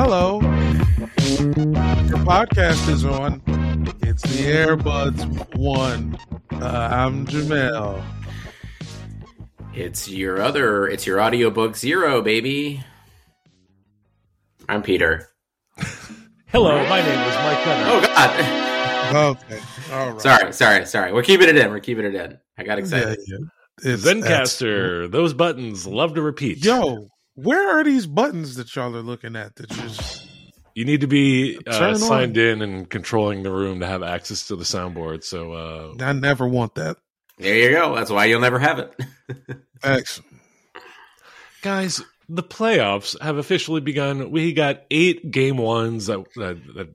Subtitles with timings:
[0.00, 0.40] Hello.
[0.40, 3.42] Your podcast is on.
[4.02, 6.16] It's the Airbuds One.
[6.52, 8.00] Uh, I'm Jamel.
[9.74, 12.80] It's your other, it's your audiobook zero, baby.
[14.68, 15.28] I'm Peter.
[16.46, 17.84] Hello, my name is Mike Benner.
[17.90, 19.36] Oh, God.
[19.50, 19.60] Okay.
[19.92, 20.20] All right.
[20.22, 21.12] Sorry, sorry, sorry.
[21.12, 21.70] We're keeping it in.
[21.70, 22.38] We're keeping it in.
[22.56, 23.18] I got Yeah, excited.
[23.26, 23.38] yeah.
[23.82, 26.64] It's Zencastr, those buttons love to repeat.
[26.64, 27.08] Yo,
[27.42, 30.26] where are these buttons that y'all are looking at that just
[30.74, 31.96] You need to be Turn uh, on.
[31.96, 35.24] signed in and controlling the room to have access to the soundboard.
[35.24, 36.96] So, uh, I never want that.
[37.38, 37.94] There you go.
[37.94, 38.92] That's why you'll never have it.
[39.82, 40.30] Excellent.
[41.62, 44.30] guys, the playoffs have officially begun.
[44.32, 46.94] We got eight game ones that, that, that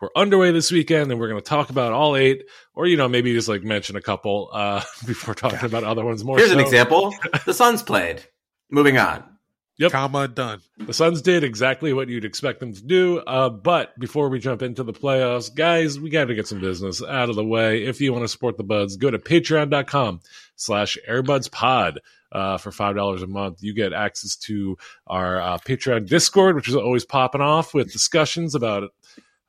[0.00, 2.44] were underway this weekend, and we're going to talk about all eight,
[2.74, 6.22] or you know, maybe just like mention a couple uh, before talking about other ones
[6.24, 6.36] more.
[6.36, 7.14] Here's an example.
[7.46, 8.22] The Suns played.
[8.70, 9.37] Moving on.
[9.78, 9.92] Yep.
[9.92, 10.60] Comma done.
[10.76, 13.18] The Suns did exactly what you'd expect them to do.
[13.20, 17.00] Uh, but before we jump into the playoffs, guys, we got to get some business
[17.00, 17.84] out of the way.
[17.84, 20.20] If you want to support the buds, go to patreon.com
[20.56, 21.98] slash airbudspod.
[22.30, 26.68] Uh, for five dollars a month, you get access to our uh, Patreon Discord, which
[26.68, 28.90] is always popping off with discussions about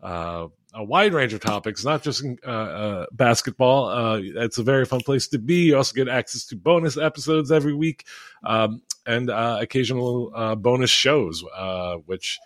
[0.02, 3.90] uh, a wide range of topics, not just uh, uh, basketball.
[3.90, 5.66] Uh, it's a very fun place to be.
[5.66, 8.06] You also get access to bonus episodes every week
[8.46, 12.38] um, and uh, occasional uh, bonus shows, uh, which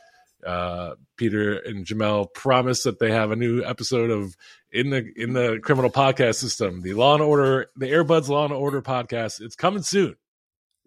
[0.46, 4.38] uh, Peter and Jamel promise that they have a new episode of
[4.72, 8.54] in the in the criminal podcast system, the Law and Order, the Airbuds Law and
[8.54, 9.42] Order podcast.
[9.42, 10.16] It's coming soon.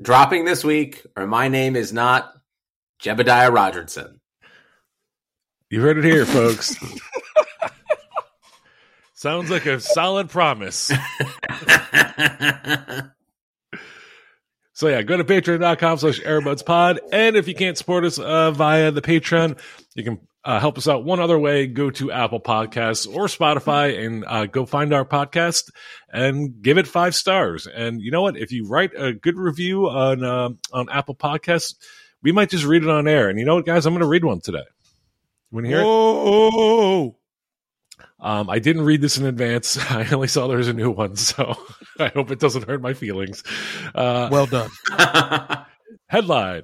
[0.01, 2.33] Dropping this week, or my name is not
[3.03, 4.21] Jebediah Rogerson.
[5.69, 6.75] You heard it here, folks.
[9.15, 10.93] Sounds like a solid promise.
[14.77, 16.99] So yeah, go to patreon.com slash airbudspod.
[17.11, 19.59] And if you can't support us uh, via the Patreon,
[19.95, 21.67] you can uh, help us out one other way.
[21.67, 25.71] Go to Apple Podcasts or Spotify and uh, go find our podcast
[26.13, 27.67] and give it five stars.
[27.67, 28.37] And you know what?
[28.37, 31.77] If you write a good review on uh, on Apple Podcasts,
[32.23, 33.31] we might just read it on air.
[33.31, 33.87] And you know what, guys?
[33.87, 34.65] I'm going to read one today.
[35.51, 37.26] Want to hear it?
[38.19, 39.77] Um, I didn't read this in advance.
[39.91, 41.55] I only saw there was a new one, so
[41.99, 43.43] I hope it doesn't hurt my feelings.
[43.95, 44.71] Uh, Well done.
[46.09, 46.63] Headline: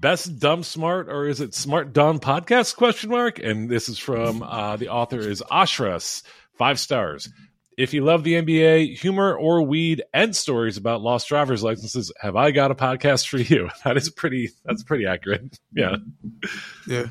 [0.00, 2.76] Best dumb smart or is it smart dumb podcast?
[2.76, 3.38] Question mark.
[3.38, 6.22] And this is from uh, the author is Ashras.
[6.56, 7.28] Five stars.
[7.76, 12.34] If you love the NBA, humor or weed, and stories about lost driver's licenses, have
[12.34, 13.68] I got a podcast for you?
[13.84, 14.50] That is pretty.
[14.64, 15.56] That's pretty accurate.
[15.72, 15.96] Yeah.
[16.88, 17.06] Yeah.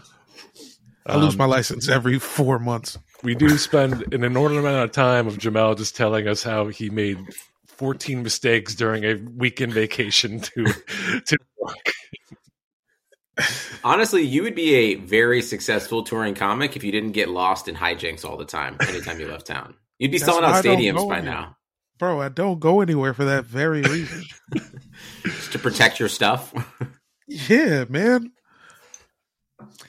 [1.05, 2.97] I lose Um, my license every four months.
[3.27, 6.89] We do spend an inordinate amount of time of Jamel just telling us how he
[6.89, 7.17] made
[7.65, 10.63] 14 mistakes during a weekend vacation to
[11.25, 11.91] to work.
[13.83, 17.75] Honestly, you would be a very successful touring comic if you didn't get lost in
[17.75, 19.75] hijinks all the time anytime you left town.
[19.99, 21.21] You'd be That's selling out stadiums by anywhere.
[21.23, 21.57] now
[21.99, 24.23] Bro, I don't go anywhere for that very reason.
[25.25, 26.53] just to protect your stuff.
[27.27, 28.31] yeah, man.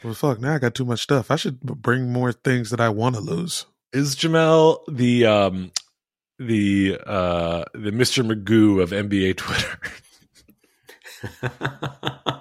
[0.03, 1.31] Well, fuck, now I got too much stuff.
[1.31, 3.67] I should bring more things that I want to lose.
[3.93, 5.73] Is Jamel the um
[6.39, 8.25] the uh the Mr.
[8.25, 9.79] Magoo of NBA Twitter?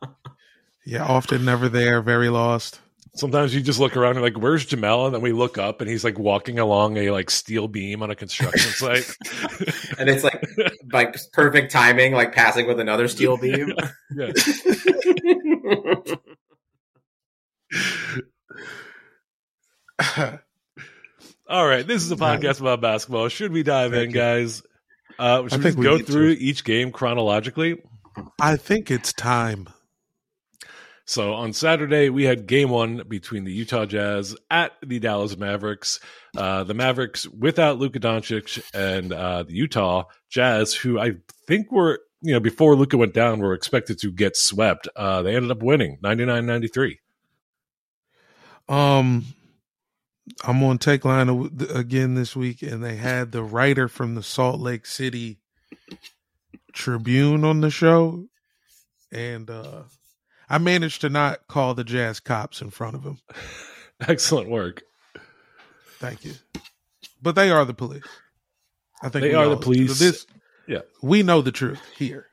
[0.90, 2.80] Yeah, often never there, very lost.
[3.14, 5.06] Sometimes you just look around and like, where's Jamel?
[5.06, 8.10] And then we look up and he's like walking along a like steel beam on
[8.10, 9.06] a construction site.
[10.00, 10.44] and it's like
[10.92, 13.72] like perfect timing, like passing with another steel beam.
[14.16, 14.32] yeah.
[21.48, 23.28] All right, this is a podcast about basketball.
[23.28, 24.16] Should we dive in, you.
[24.16, 24.62] guys?
[25.18, 26.42] Uh, should we think just we go through to.
[26.42, 27.82] each game chronologically?
[28.40, 29.68] I think it's time.
[31.06, 36.00] So on Saturday, we had game one between the Utah Jazz at the Dallas Mavericks.
[36.38, 41.14] Uh, the Mavericks without Luka Doncic and uh, the Utah Jazz, who I
[41.48, 44.88] think were, you know, before Luka went down, were expected to get swept.
[44.96, 47.00] Uh, they ended up winning 99 93.
[48.70, 49.26] Um,
[50.44, 54.86] I'm on Takeline again this week, and they had the writer from the Salt Lake
[54.86, 55.40] City
[56.72, 58.28] Tribune on the show,
[59.12, 59.84] and uh,
[60.48, 63.18] I managed to not call the Jazz cops in front of him.
[64.08, 64.84] Excellent work.
[65.98, 66.34] Thank you.
[67.22, 68.06] But they are the police.
[69.02, 69.98] I think they are the police.
[69.98, 70.28] This,
[70.68, 72.29] yeah, we know the truth here.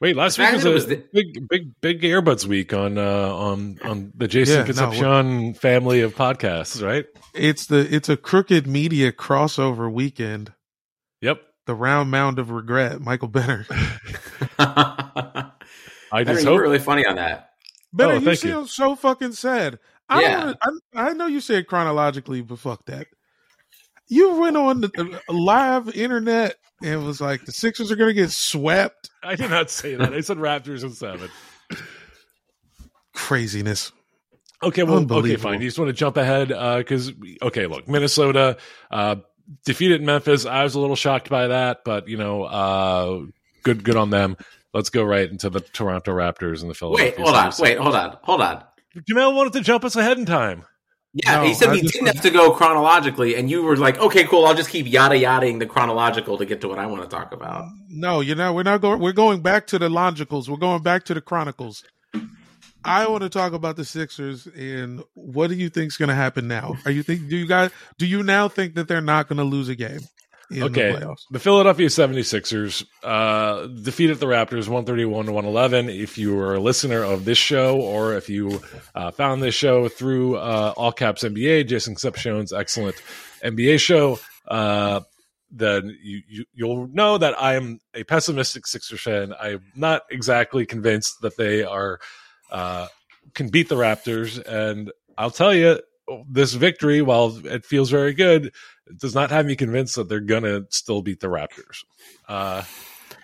[0.00, 3.78] Wait, last week was a was the- big, big, big Airbuds week on uh, on
[3.84, 7.04] on the Jason yeah, Concepcion no, family of podcasts, right?
[7.34, 10.54] It's the it's a crooked media crossover weekend.
[11.20, 13.66] Yep, the round mound of regret, Michael Benner.
[14.58, 17.50] I just hope really funny on that.
[17.92, 18.66] Benner, oh, you seem you.
[18.66, 19.78] so fucking sad.
[20.08, 20.52] I yeah.
[20.62, 23.06] I, I know you said chronologically, but fuck that.
[24.08, 28.30] You went on the live internet and was like, the Sixers are going to get
[28.30, 29.09] swept.
[29.22, 30.12] I did not say that.
[30.12, 31.28] I said Raptors in seven.
[33.14, 33.92] Craziness.
[34.62, 35.60] Okay, well, okay, fine.
[35.60, 38.58] You just want to jump ahead because, uh, okay, look, Minnesota
[38.90, 39.16] uh,
[39.64, 40.44] defeated Memphis.
[40.44, 43.20] I was a little shocked by that, but you know, uh,
[43.62, 44.36] good, good on them.
[44.74, 47.14] Let's go right into the Toronto Raptors and the Philadelphia.
[47.16, 48.64] Wait, hold on, wait, hold on, hold on.
[49.10, 50.64] Jamel wanted to jump us ahead in time.
[51.12, 53.98] Yeah, no, he said I we didn't have to go chronologically, and you were like,
[53.98, 54.46] "Okay, cool.
[54.46, 57.32] I'll just keep yada yadaing the chronological to get to what I want to talk
[57.32, 59.00] about." No, you know, we're not going.
[59.00, 60.48] We're going back to the logicals.
[60.48, 61.82] We're going back to the chronicles.
[62.84, 66.14] I want to talk about the Sixers and what do you think is going to
[66.14, 66.76] happen now?
[66.86, 69.44] Are you think do you guys do you now think that they're not going to
[69.44, 70.00] lose a game?
[70.52, 70.92] Okay.
[70.92, 75.88] The, the, Philadelphia 76ers uh, defeated the Raptors 131 to 111.
[75.88, 78.60] If you were a listener of this show or if you
[78.94, 82.96] uh, found this show through uh, All Caps NBA, Jason Concepcion's excellent
[83.44, 84.18] NBA show,
[84.48, 85.00] uh,
[85.50, 89.34] then you, you, you'll know that I am a pessimistic Sixers fan.
[89.40, 91.98] I'm not exactly convinced that they are
[92.50, 92.86] uh,
[93.34, 94.42] can beat the Raptors.
[94.44, 95.80] And I'll tell you,
[96.28, 98.52] this victory, while it feels very good,
[98.96, 101.84] does not have me convinced that they're gonna still beat the Raptors.
[102.28, 102.62] Uh,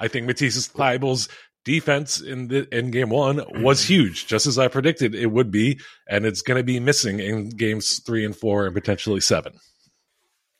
[0.00, 1.28] I think Matisse Thybulle's
[1.66, 5.80] defense in the in game one was huge, just as I predicted it would be,
[6.08, 9.58] and it's going to be missing in games three and four and potentially seven.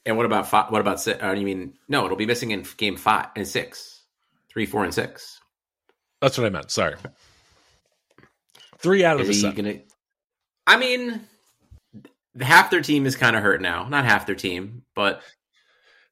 [0.05, 1.23] And what about five, what about six?
[1.23, 2.05] Uh, you mean no?
[2.05, 4.03] It'll be missing in game five and six,
[4.51, 5.41] three, four, and six.
[6.21, 6.71] That's what I meant.
[6.71, 6.97] Sorry,
[8.79, 9.65] three out of Is the seven.
[9.65, 9.79] Gonna,
[10.67, 11.21] I mean,
[12.41, 13.89] half their team is kind of hurt now.
[13.89, 15.23] Not half their team, but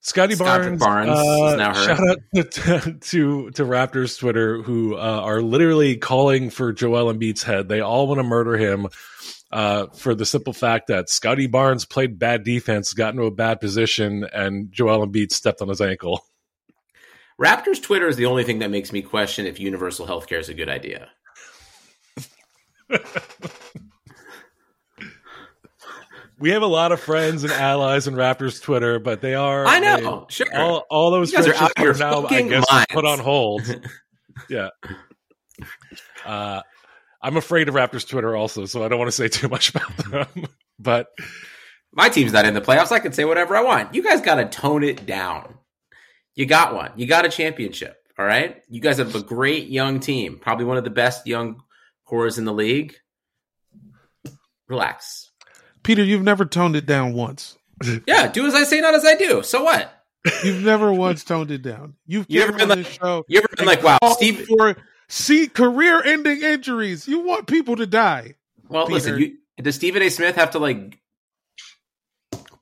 [0.00, 1.84] Scotty Barnes, Barnes uh, now hurt.
[1.86, 7.42] Shout out to, to, to Raptors Twitter who uh, are literally calling for Joel Embiid's
[7.42, 7.68] head.
[7.68, 8.88] They all want to murder him
[9.50, 13.60] uh, for the simple fact that Scotty Barnes played bad defense, got into a bad
[13.60, 16.22] position, and Joel Embiid stepped on his ankle.
[17.40, 20.54] Raptors Twitter is the only thing that makes me question if universal healthcare is a
[20.54, 21.08] good idea.
[26.44, 29.78] we have a lot of friends and allies in Raptors Twitter, but they are I
[29.78, 30.54] know, they, sure.
[30.54, 33.62] All, all those you friendships are, are now, I guess, put on hold.
[34.50, 34.68] yeah.
[36.22, 36.60] Uh,
[37.22, 39.96] I'm afraid of Raptors Twitter also, so I don't want to say too much about
[39.96, 40.44] them.
[40.78, 41.06] but
[41.94, 42.92] my team's not in the playoffs.
[42.92, 43.94] I can say whatever I want.
[43.94, 45.54] You guys got to tone it down.
[46.34, 46.90] You got one.
[46.96, 47.96] You got a championship.
[48.18, 48.60] All right.
[48.68, 51.62] You guys have a great young team, probably one of the best young
[52.04, 52.96] cores in the league.
[54.68, 55.30] Relax.
[55.84, 57.56] Peter, you've never toned it down once.
[58.06, 59.42] Yeah, do as I say, not as I do.
[59.42, 60.04] So what?
[60.42, 61.94] You've never once toned it down.
[62.06, 64.74] You've you ever been like, show you ever been like, wow, Steve for
[65.08, 67.06] see career-ending injuries.
[67.06, 68.36] You want people to die.
[68.68, 68.94] Well, Peter.
[68.94, 70.08] listen, you, does Stephen A.
[70.08, 70.98] Smith have to like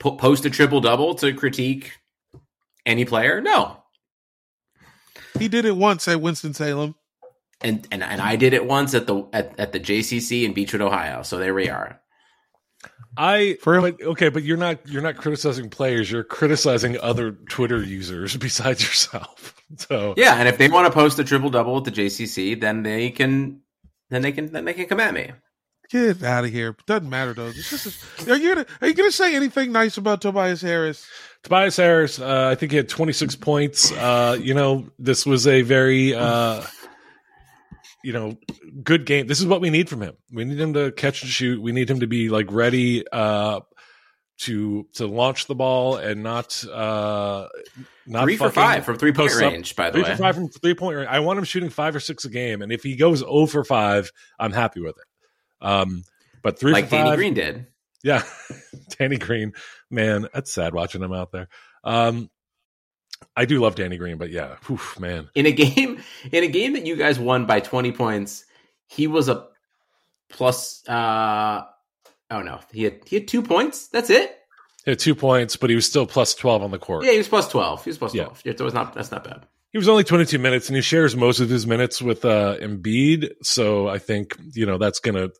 [0.00, 1.92] po- post a triple double to critique
[2.84, 3.40] any player?
[3.40, 3.84] No,
[5.38, 6.96] he did it once at Winston Salem,
[7.60, 10.80] and and and I did it once at the at, at the JCC in Beachwood,
[10.80, 11.22] Ohio.
[11.22, 12.01] So there we are.
[13.16, 16.10] I For but okay, but you're not you're not criticizing players.
[16.10, 19.54] You're criticizing other Twitter users besides yourself.
[19.78, 22.82] So yeah, and if they want to post a triple double at the JCC, then
[22.82, 23.62] they can
[24.10, 25.32] then they can then they can come at me.
[25.88, 26.76] Get out of here.
[26.86, 27.52] Doesn't matter though.
[27.52, 31.06] Just, are you gonna are you gonna say anything nice about Tobias Harris?
[31.42, 33.90] Tobias Harris, uh, I think he had 26 points.
[33.92, 36.62] Uh, you know, this was a very uh,
[38.02, 38.36] you know,
[38.82, 39.26] good game.
[39.26, 40.14] This is what we need from him.
[40.32, 41.60] We need him to catch and shoot.
[41.62, 43.60] We need him to be like ready uh
[44.38, 47.48] to to launch the ball and not uh
[48.06, 49.76] not three for five from three point range.
[49.76, 51.08] By the three way, for five from three point range.
[51.08, 53.46] I want him shooting five or six a game, and if he goes zero oh
[53.46, 55.66] for five, I'm happy with it.
[55.66, 56.02] Um,
[56.42, 57.66] but three like for Danny five, Green did.
[58.02, 58.24] Yeah,
[58.98, 59.52] Danny Green,
[59.90, 61.48] man, that's sad watching him out there.
[61.84, 62.30] Um,
[63.36, 65.28] I do love Danny Green, but yeah, whew, man.
[65.34, 66.02] In a game,
[66.32, 68.44] in a game that you guys won by twenty points,
[68.86, 69.46] he was a
[70.30, 71.62] plus uh,
[72.30, 73.88] Oh no, he had he had two points.
[73.88, 74.38] That's it.
[74.84, 77.04] He had two points, but he was still plus twelve on the court.
[77.04, 77.84] Yeah, he was plus twelve.
[77.84, 78.24] He was plus Yeah.
[78.24, 78.42] twelve.
[78.44, 78.94] It was not.
[78.94, 79.46] That's not bad.
[79.70, 83.30] He was only 22 minutes, and he shares most of his minutes with uh, Embiid.
[83.42, 85.32] So I think you know that's going to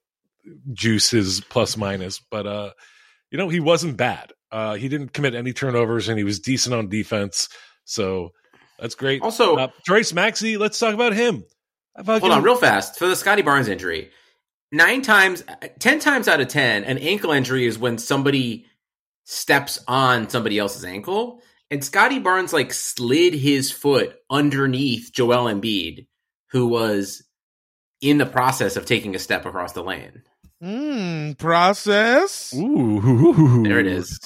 [0.72, 2.18] juice his plus minus.
[2.30, 2.70] But uh,
[3.30, 4.32] you know he wasn't bad.
[4.50, 7.48] Uh, he didn't commit any turnovers, and he was decent on defense.
[7.84, 8.30] So
[8.78, 9.22] that's great.
[9.22, 11.44] Also, uh, Tyrese Maxey, let's talk about him.
[11.96, 14.10] I fucking- hold on, real fast for the Scotty Barnes injury.
[14.70, 15.44] Nine times,
[15.78, 18.64] ten times out of ten, an ankle injury is when somebody
[19.24, 21.42] steps on somebody else's ankle.
[21.70, 26.06] And Scotty Barnes like slid his foot underneath Joel Embiid,
[26.50, 27.22] who was
[28.00, 30.22] in the process of taking a step across the lane.
[30.62, 32.54] Mm, process.
[32.54, 34.18] Ooh, There it is.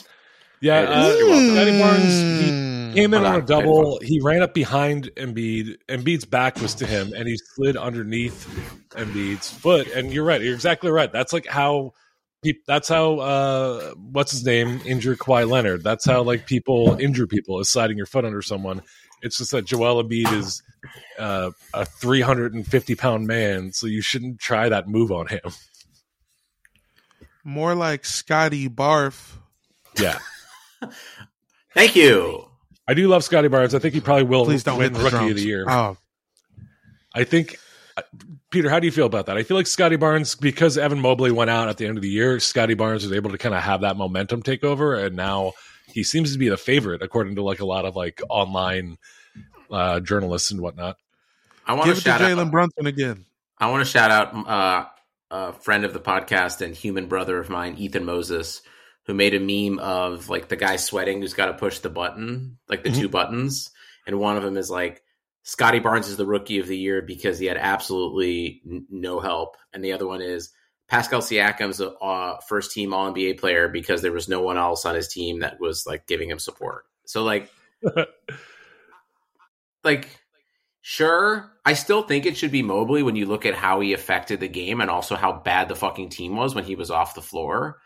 [0.60, 1.16] Yeah, There it uh.
[1.18, 1.54] You're welcome.
[1.54, 2.04] Scotty Barnes,
[2.44, 2.75] he Mm.
[2.96, 3.98] Came in on on, a double.
[4.00, 5.76] He ran up behind Embiid.
[5.88, 8.46] Embiid's back was to him, and he slid underneath
[8.90, 9.88] Embiid's foot.
[9.88, 10.40] And you're right.
[10.40, 11.12] You're exactly right.
[11.12, 11.92] That's like how
[12.42, 12.62] people.
[12.66, 15.84] That's how uh, what's his name injured Kawhi Leonard.
[15.84, 18.82] That's how like people injure people is sliding your foot under someone.
[19.22, 20.62] It's just that Joel Embiid is
[21.18, 25.52] uh, a 350 pound man, so you shouldn't try that move on him.
[27.44, 29.36] More like Scotty Barf.
[29.98, 30.18] Yeah,
[31.74, 32.48] Thank you.
[32.88, 33.74] I do love Scotty Barnes.
[33.74, 35.30] I think he probably will Please don't win the Rookie drums.
[35.30, 35.64] of the Year.
[35.68, 35.96] Oh,
[37.14, 37.58] I think,
[37.96, 38.02] uh,
[38.50, 39.36] Peter, how do you feel about that?
[39.36, 42.10] I feel like Scotty Barnes, because Evan Mobley went out at the end of the
[42.10, 45.52] year, Scotty Barnes was able to kind of have that momentum take over, and now
[45.86, 48.98] he seems to be the favorite according to like a lot of like online
[49.70, 50.96] uh, journalists and whatnot.
[51.66, 52.50] I want give to it to shout Jalen.
[52.50, 53.24] Brunson again.
[53.58, 54.84] I want to shout out uh,
[55.30, 58.60] a friend of the podcast and human brother of mine, Ethan Moses,
[59.06, 62.58] who made a meme of like the guy sweating who's got to push the button,
[62.68, 62.98] like the Mhm.
[63.00, 63.70] two buttons,
[64.06, 65.02] and one of them is like
[65.44, 69.56] Scotty Barnes is the rookie of the year because he had absolutely n- no help,
[69.72, 70.50] and the other one is
[70.88, 74.84] Pascal Siakam's a uh, first team All NBA player because there was no one else
[74.84, 76.84] on his team that was like giving him support.
[77.06, 77.50] So like,
[79.84, 80.08] like
[80.88, 84.38] Sure, I still think it should be Mobley when you look at how he affected
[84.38, 87.20] the game and also how bad the fucking team was when he was off the
[87.22, 87.78] floor.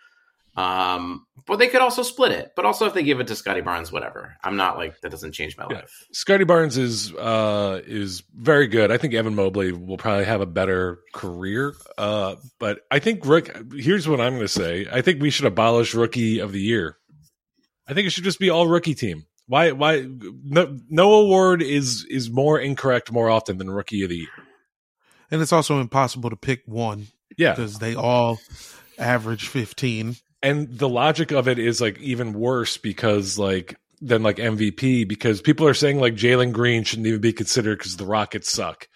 [0.57, 2.53] Um, but they could also split it.
[2.57, 4.35] But also, if they give it to Scotty Barnes, whatever.
[4.43, 5.77] I'm not like that doesn't change my Yeah.
[5.79, 5.93] life.
[6.13, 8.91] Scotty Barnes is uh, is very good.
[8.91, 11.75] I think Evan Mobley will probably have a better career.
[11.97, 13.57] Uh, but I think Rick.
[13.75, 14.87] Here's what I'm going to say.
[14.93, 16.97] I think we should abolish Rookie of the Year.
[17.89, 19.25] I think it should just be all rookie team.
[19.47, 19.73] Why?
[19.73, 20.07] Why?
[20.45, 24.29] No, no award is is more incorrect more often than Rookie of the Year.
[25.31, 28.39] And it's also impossible to pick one Yeah, because they all
[28.99, 30.17] average 15.
[30.43, 35.43] And the logic of it is like even worse because like than like MVP because
[35.43, 38.89] people are saying like Jalen Green shouldn't even be considered because the Rockets suck.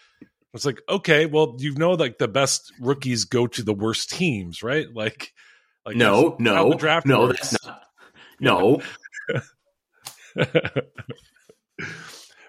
[0.54, 4.62] It's like okay, well you know like the best rookies go to the worst teams,
[4.62, 4.86] right?
[4.94, 5.32] Like,
[5.84, 7.50] like no, no, draft no, works.
[7.50, 7.82] that's not.
[8.40, 8.80] No,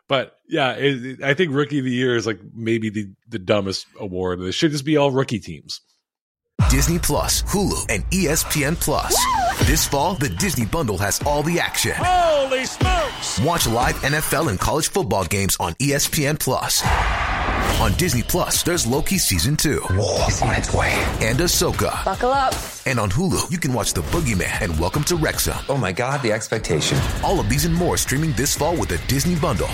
[0.07, 3.39] but yeah, it, it- I think Rookie of the Year is like maybe the the
[3.39, 4.39] dumbest award.
[4.41, 5.81] It should just be all rookie teams.
[6.69, 9.15] Disney Plus, Hulu, and ESPN Plus.
[9.67, 11.93] This fall, the Disney Bundle has all the action.
[11.95, 13.39] Holy smokes!
[13.41, 16.81] Watch live NFL and college football games on ESPN Plus.
[17.81, 19.81] On Disney Plus, there's Loki season two
[20.27, 20.91] It's on its way.
[21.21, 22.03] and Ahsoka.
[22.05, 22.53] Buckle up.
[22.85, 25.57] And on Hulu, you can watch The Boogeyman and Welcome to Wrexham.
[25.69, 26.97] Oh my god, the expectation.
[27.23, 29.69] All of these and more streaming this fall with the Disney Bundle.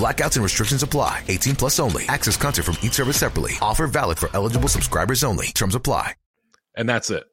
[0.00, 1.24] Blackouts and restrictions apply.
[1.28, 2.04] 18 plus only.
[2.08, 3.52] Access content from each service separately.
[3.60, 5.48] Offer valid for eligible subscribers only.
[5.48, 6.14] Terms apply.
[6.74, 7.24] And that's it.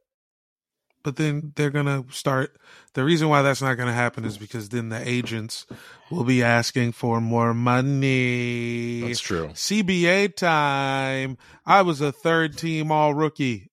[1.02, 2.60] But then they're going to start.
[2.94, 5.66] The reason why that's not going to happen is because then the agents
[6.12, 9.00] will be asking for more money.
[9.00, 9.48] That's true.
[9.54, 11.38] CBA time.
[11.66, 13.70] I was a third team all rookie.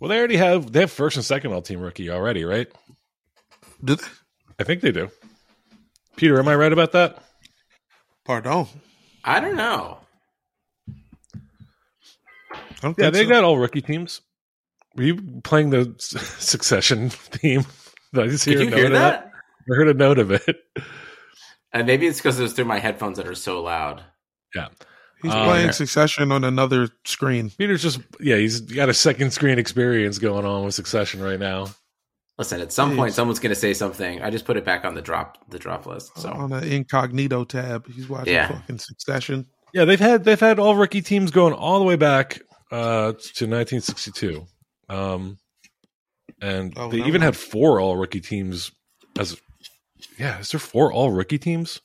[0.00, 2.66] Well, they already have they have first and second all team rookie already, right?
[3.84, 4.00] Did,
[4.58, 5.10] I think they do.
[6.16, 7.23] Peter, am I right about that?
[8.24, 8.66] Pardon.
[9.24, 9.98] I don't know.
[12.50, 13.28] I don't Yeah, they so.
[13.30, 14.20] got all rookie teams.
[14.96, 17.64] Were you playing the Succession theme?
[18.12, 19.32] Did I just Did hear a you note hear of that?
[19.70, 20.56] I heard a note of it.
[21.72, 24.02] And maybe it's because it was through my headphones that are so loud.
[24.54, 24.68] Yeah,
[25.22, 27.50] He's Um, playing Succession on another screen.
[27.50, 31.66] Peter's just yeah, he's got a second screen experience going on with Succession right now.
[32.38, 32.96] Listen, at some Jeez.
[32.96, 34.20] point, someone's going to say something.
[34.20, 36.18] I just put it back on the drop the drop list.
[36.18, 37.86] So on the incognito tab.
[37.92, 38.48] He's watching Yeah.
[38.48, 39.46] fucking Succession.
[39.72, 42.40] Yeah, they've had they've had all rookie teams going all the way back
[42.72, 44.44] uh, to 1962,
[44.88, 45.36] um,
[46.40, 47.06] and Oh, they no.
[47.06, 48.72] even had four all rookie teams.
[49.18, 49.36] As
[50.18, 51.80] yeah, is there four all rookie teams?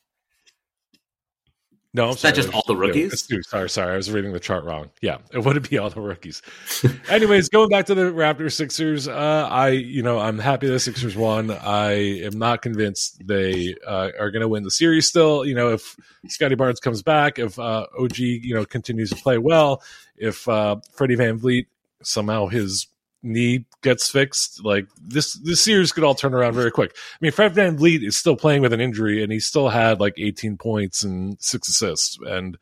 [1.91, 2.33] No, I'm Is sorry.
[2.33, 3.23] that just all the rookies?
[3.23, 3.41] Two.
[3.41, 3.93] Sorry, sorry.
[3.93, 4.91] I was reading the chart wrong.
[5.01, 6.43] Yeah, it wouldn't be all the rookies.
[7.09, 11.15] Anyways, going back to the Raptors Sixers, uh, I you know I'm happy the Sixers
[11.15, 11.49] won.
[11.49, 11.93] I
[12.23, 15.07] am not convinced they uh, are going to win the series.
[15.07, 15.95] Still, you know, if
[16.27, 19.81] Scotty Barnes comes back, if uh, OG you know continues to play well,
[20.15, 21.65] if uh, Freddie VanVleet
[22.03, 22.85] somehow his
[23.21, 26.91] knee gets fixed, like this this series could all turn around very quick.
[26.95, 30.13] I mean, Fred VanVleet is still playing with an injury, and he still had like
[30.17, 32.57] 18 points and six assists, and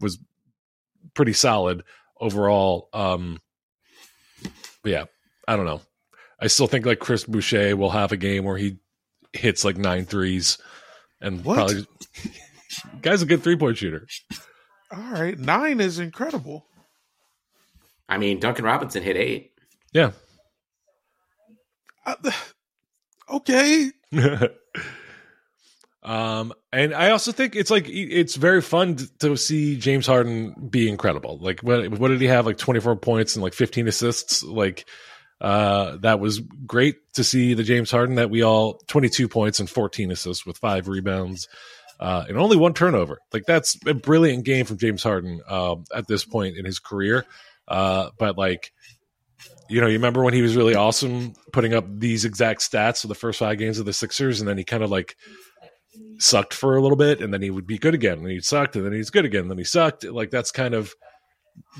[0.00, 0.18] was
[1.14, 1.82] pretty solid
[2.20, 2.88] overall.
[2.92, 3.38] Um,
[4.82, 5.04] but yeah,
[5.48, 5.80] I don't know.
[6.40, 8.78] I still think like Chris Boucher will have a game where he
[9.32, 10.58] hits like nine threes,
[11.20, 11.54] and What?
[11.56, 11.86] probably
[13.02, 14.06] guy's a good three point shooter.
[14.90, 16.66] All right, nine is incredible.
[18.08, 19.51] I mean, Duncan Robinson hit eight.
[19.92, 20.12] Yeah.
[22.04, 22.14] Uh,
[23.30, 23.90] okay,
[26.02, 30.88] um, and I also think it's like it's very fun to see James Harden be
[30.88, 31.38] incredible.
[31.38, 32.46] Like what what did he have?
[32.46, 34.42] Like twenty four points and like fifteen assists.
[34.42, 34.86] Like
[35.40, 39.60] uh, that was great to see the James Harden that we all twenty two points
[39.60, 41.48] and fourteen assists with five rebounds.
[42.00, 43.18] Uh, and only one turnover.
[43.32, 47.24] Like that's a brilliant game from James Harden um, at this point in his career.
[47.68, 48.72] Uh, but like,
[49.72, 53.08] you know, you remember when he was really awesome, putting up these exact stats for
[53.08, 55.16] the first five games of the Sixers, and then he kind of like
[56.18, 58.76] sucked for a little bit, and then he would be good again, and he sucked,
[58.76, 60.04] and then he's good again, and then he sucked.
[60.04, 60.94] Like that's kind of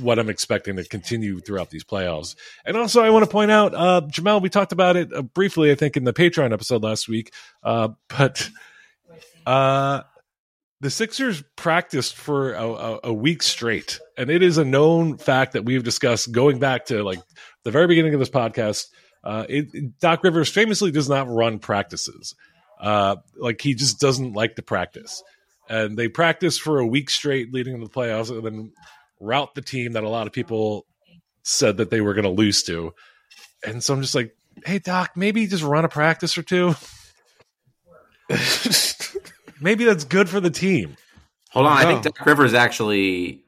[0.00, 2.34] what I'm expecting to continue throughout these playoffs.
[2.64, 5.70] And also, I want to point out, uh, Jamal, we talked about it uh, briefly,
[5.70, 7.32] I think, in the Patreon episode last week,
[7.62, 8.48] uh, but
[9.44, 10.02] uh,
[10.82, 15.52] the Sixers practiced for a, a, a week straight, and it is a known fact
[15.52, 17.20] that we've discussed going back to like
[17.62, 18.86] the very beginning of this podcast.
[19.22, 22.34] Uh, it, Doc Rivers famously does not run practices.
[22.80, 25.22] Uh, like he just doesn't like to practice,
[25.68, 28.72] and they practice for a week straight leading into the playoffs, and then
[29.20, 30.84] route the team that a lot of people
[31.44, 32.92] said that they were going to lose to.
[33.64, 34.34] And so I'm just like,
[34.66, 36.74] hey Doc, maybe just run a practice or two.
[39.62, 40.96] maybe that's good for the team.
[41.50, 43.44] Hold on, I think Doc Rivers actually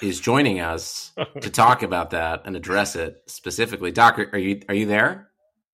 [0.00, 3.92] is joining us to talk about that and address it specifically.
[3.92, 5.28] Doc, are you are you there?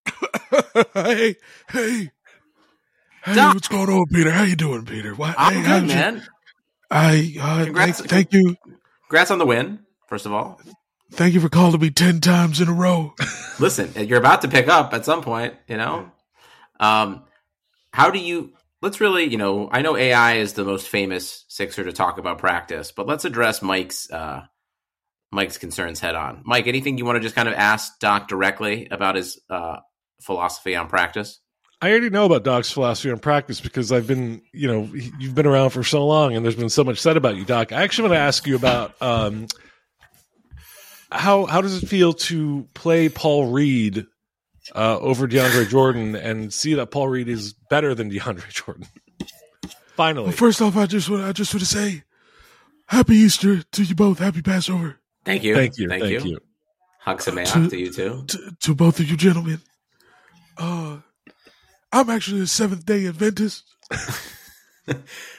[0.93, 1.35] hey,
[1.69, 2.11] hey,
[3.23, 3.53] hey, Doc.
[3.55, 4.31] what's going on, Peter?
[4.31, 5.15] How you doing, Peter?
[5.15, 6.23] What, I'm hey, good, man.
[6.91, 7.99] I uh, Congrats.
[7.99, 8.55] thank, thank you,
[9.07, 10.61] Congrats on the win, first of all.
[11.11, 13.13] thank you for calling me ten times in a row.
[13.59, 16.11] Listen, you're about to pick up at some point, you know.
[16.79, 17.23] Um,
[17.93, 18.51] how do you?
[18.81, 22.37] Let's really, you know, I know AI is the most famous Sixer to talk about
[22.37, 24.43] practice, but let's address Mike's uh,
[25.31, 26.41] Mike's concerns head on.
[26.45, 29.77] Mike, anything you want to just kind of ask Doc directly about his uh,
[30.21, 31.39] philosophy on practice?
[31.81, 35.45] I already know about Doc's philosophy on practice because I've been, you know, you've been
[35.45, 37.73] around for so long and there's been so much said about you, Doc.
[37.73, 39.47] I actually want to ask you about um,
[41.11, 44.05] how how does it feel to play Paul Reed
[44.73, 48.87] uh, over DeAndre Jordan and see that Paul Reed is better than DeAndre Jordan?
[49.95, 52.03] Finally, Well, first off, I just want I just want to say,
[52.87, 54.19] Happy Easter to you both.
[54.19, 56.37] Happy Passover Thank you, thank you, thank, you.
[56.99, 58.25] Hugs and To- to you too.
[58.27, 59.61] to, to both of you gentlemen.
[60.57, 60.97] Uh,
[61.91, 63.63] I'm actually a Seventh Day Adventist.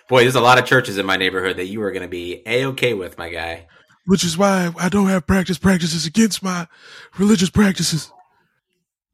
[0.09, 2.43] Boy, there's a lot of churches in my neighborhood that you are going to be
[2.47, 3.67] a okay with, my guy.
[4.07, 6.67] which is why I don't have practice practices against my
[7.19, 8.11] religious practices.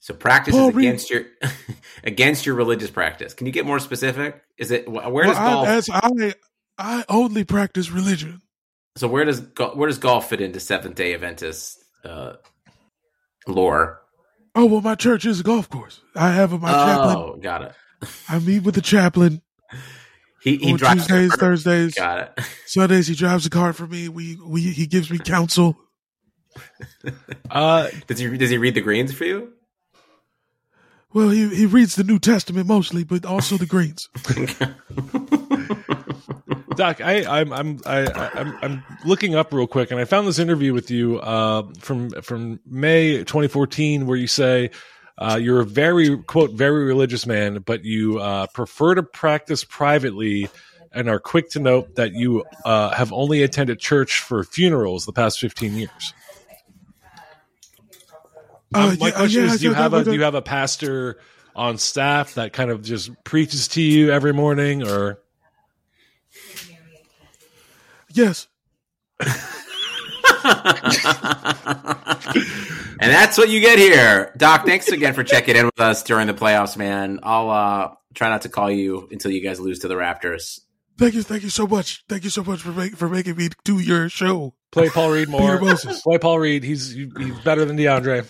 [0.02, 1.24] So practice Paul is Reed- against your
[2.04, 3.34] against your religious practice.
[3.34, 4.42] Can you get more specific?
[4.58, 5.68] Is it wh- where Well, does I, golf?
[5.68, 6.34] as I,
[6.76, 8.42] I only practice religion.
[8.96, 9.40] so where does
[9.74, 12.32] where does golf fit into Seventh Day Adventist uh,
[13.46, 14.00] lore?
[14.56, 16.00] Oh well, my church is a golf course.
[16.16, 17.16] I have a, my chaplain.
[17.16, 17.72] Oh, got it.
[18.28, 19.40] I meet with the chaplain
[20.42, 21.34] He he on drives Tuesdays.
[21.36, 22.44] Thursdays, Got it.
[22.66, 23.06] Sundays.
[23.06, 24.08] He drives the car for me.
[24.08, 25.76] We we he gives me counsel.
[27.50, 29.52] Uh, Does he does he read the greens for you?
[31.14, 34.08] Well, he he reads the New Testament mostly, but also the Greens.
[36.76, 40.38] Doc, I, I'm I'm I, I'm I'm looking up real quick, and I found this
[40.38, 44.70] interview with you uh, from from May 2014, where you say
[45.18, 50.48] uh, you're a very quote very religious man, but you uh, prefer to practice privately,
[50.92, 55.12] and are quick to note that you uh, have only attended church for funerals the
[55.12, 56.14] past 15 years.
[58.74, 60.22] Uh, My yeah, question yeah, is: Do you I- I- have a I- do you
[60.22, 61.18] have a pastor
[61.54, 65.18] on staff that kind of just preaches to you every morning, or
[68.14, 68.46] Yes.
[69.20, 69.30] and
[73.00, 74.66] that's what you get here, Doc.
[74.66, 77.20] Thanks again for checking in with us during the playoffs, man.
[77.22, 80.60] I'll uh, try not to call you until you guys lose to the Raptors.
[80.98, 82.04] Thank you, thank you so much.
[82.08, 84.54] Thank you so much for making for making me do your show.
[84.70, 85.58] Play Paul Reed more.
[85.58, 86.64] Play Paul Reed.
[86.64, 88.26] He's he's better than DeAndre.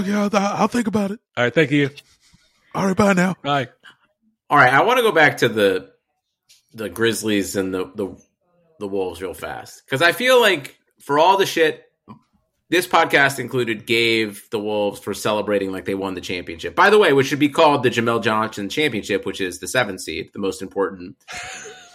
[0.00, 1.20] Okay, I'll, I'll think about it.
[1.36, 1.90] All right, thank you.
[2.74, 3.34] All right, bye now.
[3.42, 3.68] Bye.
[4.50, 5.90] All right, I want to go back to the
[6.74, 8.16] the Grizzlies and the the,
[8.80, 11.82] the Wolves real fast because I feel like for all the shit
[12.68, 16.74] this podcast included gave the Wolves for celebrating like they won the championship.
[16.74, 20.00] By the way, which should be called the Jamel Johnson Championship, which is the seventh
[20.00, 21.16] seed, the most important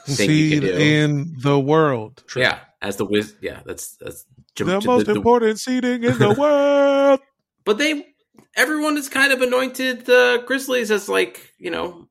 [0.08, 0.74] thing you can do.
[0.78, 2.24] in the world.
[2.36, 3.36] yeah, as the Wiz.
[3.42, 7.20] Yeah, that's that's Jam- The the- most the- important seeding in the world.
[7.66, 8.06] But they,
[8.56, 12.08] everyone has kind of anointed the Grizzlies as like you know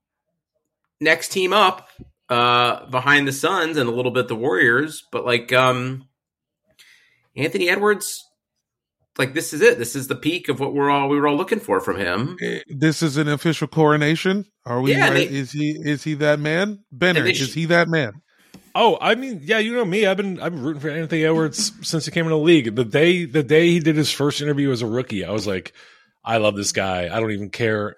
[1.00, 1.88] next team up
[2.28, 5.04] uh behind the Suns and a little bit the Warriors.
[5.10, 6.06] But like um
[7.36, 8.24] Anthony Edwards,
[9.18, 9.78] like this is it.
[9.78, 12.36] This is the peak of what we're all we were all looking for from him.
[12.42, 14.44] Eh, This is an official coronation.
[14.66, 14.92] Are we?
[14.92, 15.28] Yeah, right?
[15.28, 15.70] they- is he?
[15.70, 16.84] Is he that man?
[16.92, 17.22] Benner.
[17.22, 18.12] They Is he that man?
[18.74, 20.06] Oh, I mean, yeah, you know me.
[20.06, 22.74] I've been I've been rooting for Anthony Edwards since he came in the league.
[22.74, 25.72] The day the day he did his first interview as a rookie, I was like,
[26.24, 27.04] I love this guy.
[27.14, 27.96] I don't even care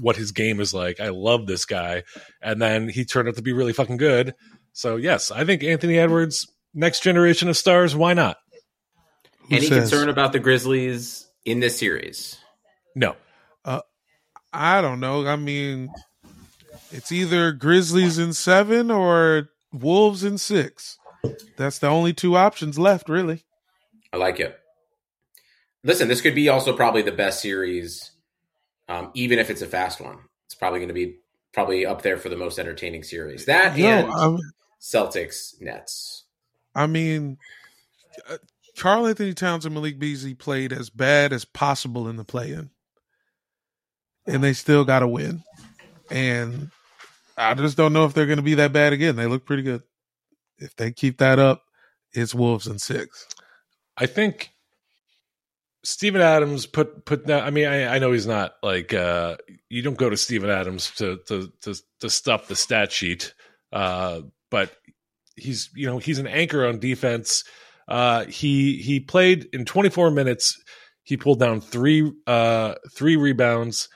[0.00, 1.00] what his game is like.
[1.00, 2.04] I love this guy.
[2.42, 4.34] And then he turned out to be really fucking good.
[4.72, 7.96] So yes, I think Anthony Edwards, next generation of stars.
[7.96, 8.36] Why not?
[9.48, 9.90] Who Any says?
[9.90, 12.36] concern about the Grizzlies in this series?
[12.94, 13.16] No.
[13.64, 13.80] Uh,
[14.52, 15.26] I don't know.
[15.26, 15.88] I mean,
[16.90, 20.98] it's either Grizzlies in seven or Wolves in six.
[21.56, 23.44] That's the only two options left, really.
[24.12, 24.58] I like it.
[25.82, 28.12] Listen, this could be also probably the best series,
[28.88, 30.18] um, even if it's a fast one.
[30.46, 31.16] It's probably going to be
[31.52, 33.44] probably up there for the most entertaining series.
[33.46, 34.38] That Yo, and I'm-
[34.80, 36.24] Celtics Nets.
[36.74, 37.38] I mean,
[38.28, 38.36] uh,
[38.78, 42.70] Karl-Anthony Towns and Malik Beasley played as bad as possible in the play-in,
[44.26, 45.42] and they still got to win.
[46.10, 46.70] And
[47.36, 49.16] I just don't know if they're going to be that bad again.
[49.16, 49.82] They look pretty good.
[50.58, 51.62] If they keep that up,
[52.12, 53.26] it's Wolves in six.
[53.96, 54.50] I think
[55.86, 57.44] Steven Adams put put that.
[57.44, 59.36] I mean, I, I know he's not like uh,
[59.68, 63.34] you don't go to Steven Adams to to to, to stuff the stat sheet,
[63.72, 64.72] uh, but
[65.36, 67.44] he's you know he's an anchor on defense.
[67.86, 70.60] Uh, he he played in 24 minutes.
[71.04, 73.88] He pulled down three uh, three rebounds,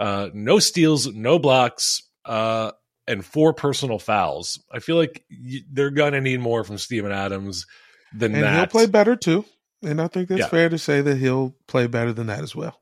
[0.00, 2.72] uh, no steals, no blocks, uh,
[3.06, 4.58] and four personal fouls.
[4.72, 7.66] I feel like y- they're gonna need more from Steven Adams
[8.12, 8.54] than And that.
[8.56, 9.44] he'll play better too.
[9.82, 10.48] And I think that's Yeah.
[10.48, 12.78] fair to say that he'll play better than that as well.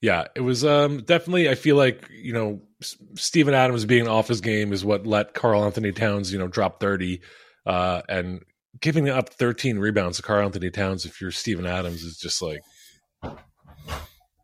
[0.00, 1.48] Yeah, it was um, definitely.
[1.48, 5.32] I feel like you know S- Steven Adams being off his game is what let
[5.34, 7.20] Karl-Anthony Towns you know drop thirty,
[7.66, 8.42] uh, and
[8.80, 12.60] giving up thirteen rebounds to Karl-Anthony Towns if you're Steven Adams is just like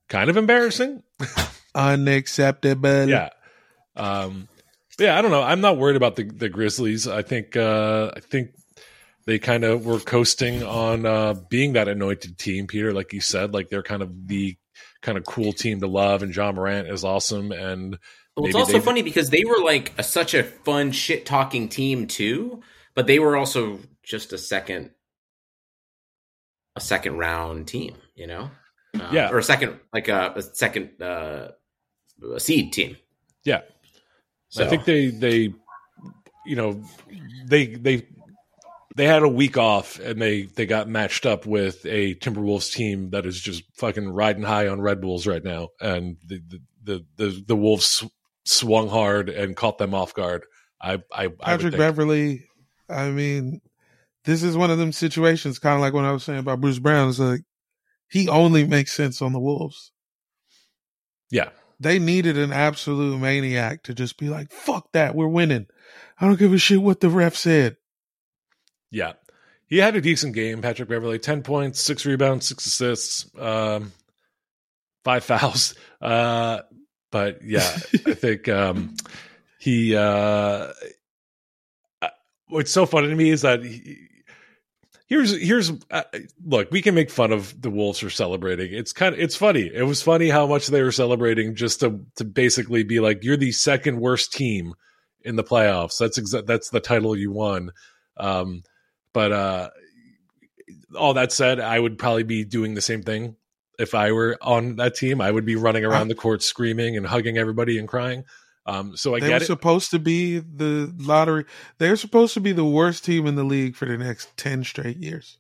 [0.09, 1.03] kind of embarrassing.
[1.75, 3.09] Unacceptable.
[3.09, 3.31] Yeah,
[3.97, 4.49] um,
[4.97, 5.19] but yeah.
[5.19, 5.43] I don't know.
[5.43, 7.07] I'm not worried about the the Grizzlies.
[7.07, 8.51] I think uh, I think
[9.27, 12.93] they kind of were coasting on uh, being that anointed team, Peter.
[12.93, 14.57] Like you said, like they're kind of the
[15.03, 17.53] kind of cool team to love, and Ja Morant is awesome.
[17.53, 17.99] And
[18.37, 22.07] Well, it's also funny because they were like a, such a fun shit talking team
[22.07, 22.63] too,
[22.95, 24.91] but they were also just a second
[26.75, 28.51] a second round team, you know?
[28.95, 29.31] Uh, Yeah.
[29.31, 31.49] or a second like a, a second uh
[32.35, 32.97] a seed team.
[33.45, 33.61] Yeah,
[34.49, 35.55] So I think they they
[36.47, 36.83] you know
[37.47, 38.07] they they
[38.97, 43.11] they had a week off and they they got matched up with a Timberwolves team
[43.11, 47.07] that is just fucking riding high on Red Bulls right now, and the the the
[47.17, 48.05] the, the Wolves
[48.45, 50.45] swung hard and caught them off guard.
[50.81, 51.79] I I, I Patrick think.
[51.79, 52.49] Beverley,
[52.89, 53.61] I mean,
[54.25, 56.79] this is one of them situations, kind of like when I was saying about Bruce
[56.81, 57.09] Brown.
[57.09, 57.43] It's like
[58.09, 59.93] he only makes sense on the Wolves.
[61.31, 61.51] yeah.
[61.81, 65.69] They needed an absolute maniac to just be like, fuck that, we're winning.
[66.21, 67.77] I don't give a shit what the ref said.
[68.91, 69.13] Yeah.
[69.69, 71.21] He had a decent game, Patrick Beverley.
[71.21, 73.93] 10 points, six rebounds, six assists, um,
[75.05, 75.77] five fouls.
[76.01, 76.63] Uh,
[77.13, 78.97] but yeah, I think um,
[79.61, 79.95] he.
[79.95, 80.73] Uh,
[82.49, 83.99] what's so funny to me is that he,
[85.09, 86.03] here's here's uh,
[86.45, 88.73] look we can make fun of the wolves for celebrating.
[88.73, 89.71] It's kind of it's funny.
[89.73, 93.37] It was funny how much they were celebrating just to to basically be like you're
[93.37, 94.75] the second worst team
[95.23, 95.99] in the playoffs.
[95.99, 97.73] That's exa- that's the title you won.
[98.17, 98.63] Um
[99.13, 99.71] but uh
[100.95, 103.35] all that said i would probably be doing the same thing.
[103.79, 107.07] If i were on that team i would be running around the court screaming and
[107.07, 108.25] hugging everybody and crying
[108.69, 111.45] um so i they were get it supposed to be the lottery.
[111.79, 114.99] They're supposed to be the worst team in the league for the next 10 straight
[114.99, 115.39] years.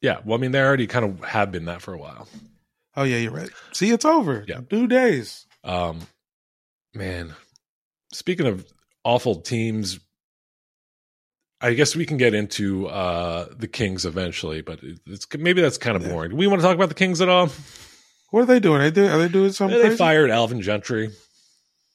[0.00, 2.28] yeah well i mean they already kind of have been that for a while
[2.94, 3.48] Oh, yeah, you're right.
[3.72, 4.44] See, it's over.
[4.46, 4.60] Yeah.
[4.68, 5.46] Two days.
[5.64, 6.00] Um,
[6.92, 7.34] man,
[8.12, 8.66] speaking of
[9.02, 9.98] awful teams,
[11.62, 15.96] I guess we can get into uh, the Kings eventually, but it's maybe that's kind
[15.96, 16.32] of boring.
[16.32, 17.48] Do we want to talk about the Kings at all?
[18.30, 18.82] What are they doing?
[18.82, 19.78] Are they, are they doing something?
[19.78, 19.96] They crazy?
[19.96, 21.10] fired Alvin Gentry.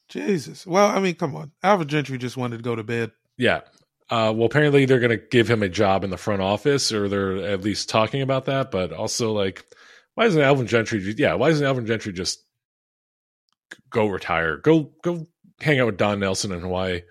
[0.10, 0.66] Jesus.
[0.66, 1.52] Well, I mean, come on.
[1.64, 3.12] Alvin Gentry just wanted to go to bed.
[3.38, 3.62] Yeah.
[4.10, 7.10] Uh, well, apparently they're going to give him a job in the front office, or
[7.10, 8.72] they're at least talking about that.
[8.72, 9.66] But also, like,
[10.16, 11.14] why isn't Alvin Gentry?
[11.18, 12.40] Yeah, why isn't Alvin Gentry just
[13.90, 14.58] go retire?
[14.58, 15.28] Go go
[15.60, 17.02] hang out with Don Nelson in Hawaii.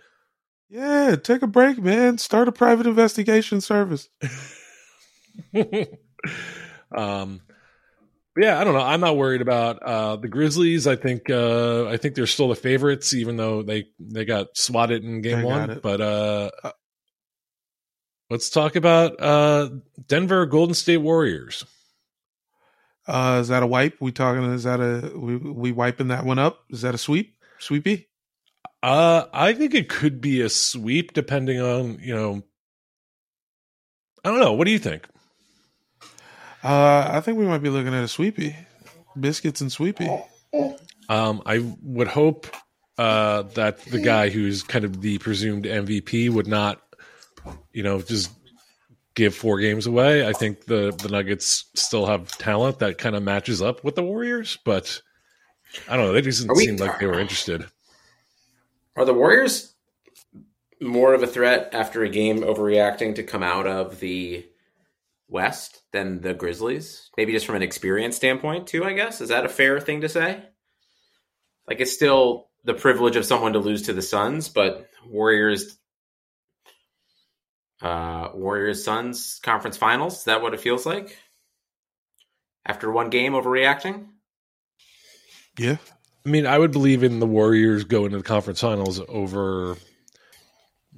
[0.68, 2.18] Yeah, take a break, man.
[2.18, 4.09] Start a private investigation service.
[6.96, 7.40] um,
[8.37, 8.81] yeah, I don't know.
[8.81, 10.87] I'm not worried about uh, the Grizzlies.
[10.87, 15.05] I think uh, I think they're still the favorites, even though they they got swatted
[15.05, 15.81] in game one.
[15.83, 16.51] But uh,
[18.31, 19.70] let's talk about uh,
[20.07, 21.64] Denver Golden State Warriors.
[23.07, 24.01] Uh, is that a wipe?
[24.01, 24.44] We talking?
[24.53, 26.59] Is that a we we wiping that one up?
[26.70, 27.37] Is that a sweep?
[27.59, 28.09] Sweepy?
[28.83, 32.42] Uh, I think it could be a sweep, depending on you know.
[34.25, 34.55] I don't know.
[34.55, 35.07] What do you think?
[36.66, 38.57] Uh, I think we might be looking at a sweepy.
[39.18, 40.11] Biscuits and sweepy.
[41.09, 42.48] Um, I would hope
[42.98, 46.83] uh, that the guy who's kind of the presumed MVP would not,
[47.72, 48.33] you know, just
[49.14, 50.26] give four games away.
[50.26, 54.02] I think the the Nuggets still have talent that kind of matches up with the
[54.02, 55.00] Warriors, but
[55.88, 56.12] I don't know.
[56.12, 57.64] They just didn't we- seem like they were interested.
[58.96, 59.72] Are the Warriors
[60.81, 64.44] more of a threat after a game overreacting to come out of the
[65.28, 67.10] West than the Grizzlies?
[67.16, 69.20] Maybe just from an experience standpoint, too, I guess.
[69.20, 70.42] Is that a fair thing to say?
[71.68, 75.78] Like, it's still the privilege of someone to lose to the Suns, but Warriors.
[77.82, 80.18] Uh, Warriors Suns conference finals.
[80.18, 81.16] Is that what it feels like?
[82.64, 84.06] After one game overreacting?
[85.58, 85.76] Yeah.
[86.24, 89.76] I mean, I would believe in the Warriors going to the conference finals over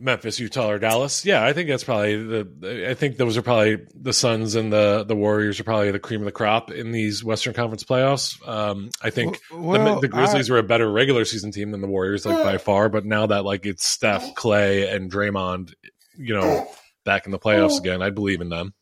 [0.00, 1.24] Memphis, Utah, or Dallas.
[1.24, 2.88] Yeah, I think that's probably the.
[2.90, 6.20] I think those are probably the Suns and the the Warriors are probably the cream
[6.20, 8.46] of the crop in these Western Conference playoffs.
[8.48, 11.80] Um, I think Well, the, the Grizzlies I- were a better regular season team than
[11.80, 12.88] the Warriors, like by uh, far.
[12.88, 15.72] But now that like it's Steph, uh, Clay, and Draymond,
[16.16, 16.68] you know,
[17.04, 18.74] back in the playoffs uh, again, I believe in them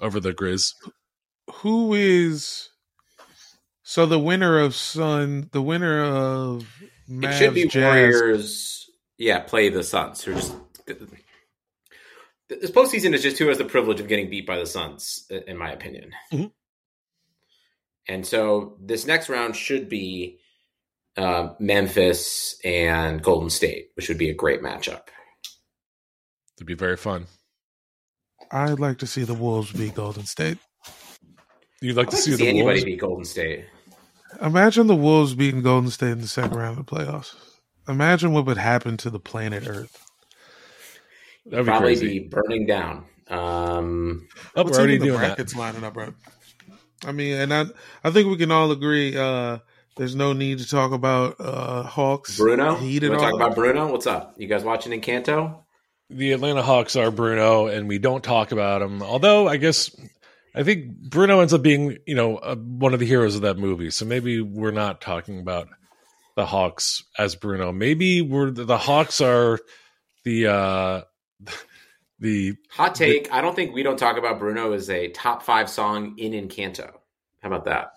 [0.00, 0.74] over the Grizz.
[1.62, 2.68] who is
[3.82, 6.68] so the winner of Sun, the winner of
[7.08, 7.82] Mavs, it should be Jazz.
[7.82, 8.89] Warriors.
[9.20, 10.22] Yeah, play the Suns.
[10.24, 10.54] Who just
[12.48, 15.58] this postseason is just who has the privilege of getting beat by the Suns, in
[15.58, 16.12] my opinion.
[16.32, 16.52] Mhm.
[18.08, 20.38] And so this next round should be
[21.18, 25.02] uh, Memphis and Golden State, which would be a great matchup.
[26.56, 27.26] It'd be very fun.
[28.50, 30.56] I'd like to see the Wolves beat Golden State.
[31.82, 32.84] You'd like I'd to see to see the anybody Wolves?
[32.84, 33.64] beat Golden State.
[34.40, 37.34] Imagine the Wolves beating Golden State in the second round of the playoffs.
[37.90, 40.06] Imagine what would happen to the planet Earth.
[41.46, 42.18] That'd be Probably crazy.
[42.20, 43.04] be burning down.
[43.28, 45.54] Um, Oh, we're already even the doing that.
[45.56, 46.12] lining up, right?
[47.04, 47.64] I mean, and I,
[48.04, 49.16] I think we can all agree.
[49.16, 49.58] Uh,
[49.96, 52.36] there's no need to talk about uh, Hawks.
[52.36, 53.90] Bruno, Heat you and want to talk about Bruno?
[53.90, 54.34] What's up?
[54.36, 55.62] You guys watching Encanto?
[56.12, 59.00] the Atlanta Hawks are Bruno, and we don't talk about him.
[59.00, 59.94] Although I guess
[60.56, 63.58] I think Bruno ends up being, you know, uh, one of the heroes of that
[63.58, 63.90] movie.
[63.90, 65.68] So maybe we're not talking about
[66.40, 67.70] the Hawks as Bruno.
[67.70, 69.58] Maybe we're the Hawks are
[70.24, 71.02] the uh
[72.18, 73.30] the Hot take.
[73.30, 76.92] I don't think we don't talk about Bruno as a top five song in Encanto.
[77.42, 77.92] How about that?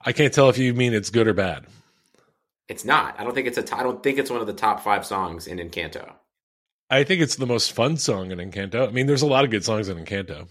[0.00, 1.66] I can't tell if you mean it's good or bad.
[2.68, 3.18] It's not.
[3.18, 3.62] I don't think it's a.
[3.64, 6.12] T- I don't think it's one of the top five songs in Encanto.
[6.90, 8.86] I think it's the most fun song in Encanto.
[8.86, 10.46] I mean, there's a lot of good songs in Encanto.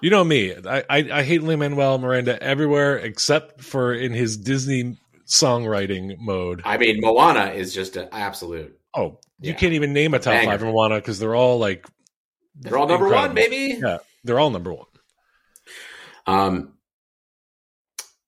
[0.00, 0.54] You know me.
[0.54, 6.62] I I, I hate Lin Manuel Miranda everywhere except for in his Disney songwriting mode.
[6.64, 8.78] I mean, Moana is just an absolute.
[8.94, 9.54] Oh, you Yeah.
[9.54, 10.50] can't even name a top Banger.
[10.52, 11.86] five in Moana because they're all like
[12.56, 13.34] They're all number one, incredible.
[13.34, 13.80] baby.
[13.82, 14.86] Yeah, they're all number one.
[16.26, 16.74] Um,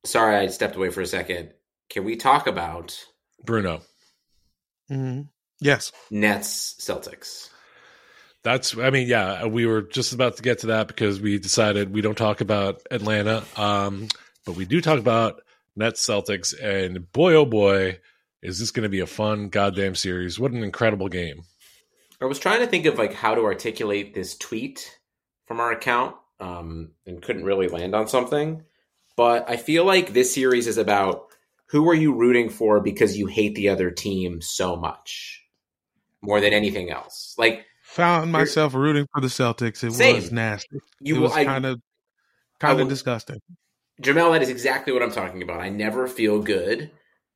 [0.04, 1.52] sorry, I stepped away for a second.
[1.90, 2.98] Can we talk about
[3.44, 3.80] Bruno.
[4.90, 5.22] Mm-hmm.
[5.61, 5.92] Yes.
[6.11, 7.50] Nets Celtics?
[8.44, 8.76] That's.
[8.76, 12.00] I mean, yeah, we were just about to get to that because we decided we
[12.00, 14.09] don't talk about Atlanta, um,
[14.44, 15.40] but we do talk about
[15.76, 17.98] Nets Celtics, and boy, oh boy,
[18.42, 20.38] is this going to be a fun goddamn series!
[20.38, 21.42] What an incredible game!
[22.20, 24.98] I was trying to think of like how to articulate this tweet
[25.46, 28.62] from our account, um, and couldn't really land on something.
[29.16, 31.26] But I feel like this series is about
[31.68, 35.42] who are you rooting for because you hate the other team so much
[36.22, 37.34] more than anything else.
[37.38, 39.82] Like Found myself rooting for the Celtics.
[39.82, 40.16] It Same.
[40.16, 40.80] was nasty.
[41.00, 41.80] you, it was I, kind of
[42.60, 43.40] I kind of will- disgusting.
[44.02, 45.61] Jamel, that is exactly what I'm talking about.
[45.61, 46.90] I never feel good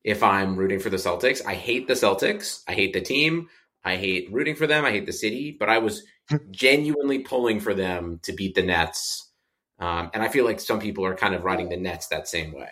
[0.04, 1.44] if I'm rooting for the Celtics.
[1.44, 2.62] I hate the Celtics.
[2.68, 3.48] I hate the team.
[3.84, 4.84] I hate rooting for them.
[4.84, 5.56] I hate the city.
[5.58, 6.02] But I was
[6.50, 9.30] genuinely pulling for them to beat the Nets.
[9.78, 12.52] Um, and I feel like some people are kind of riding the Nets that same
[12.52, 12.68] way.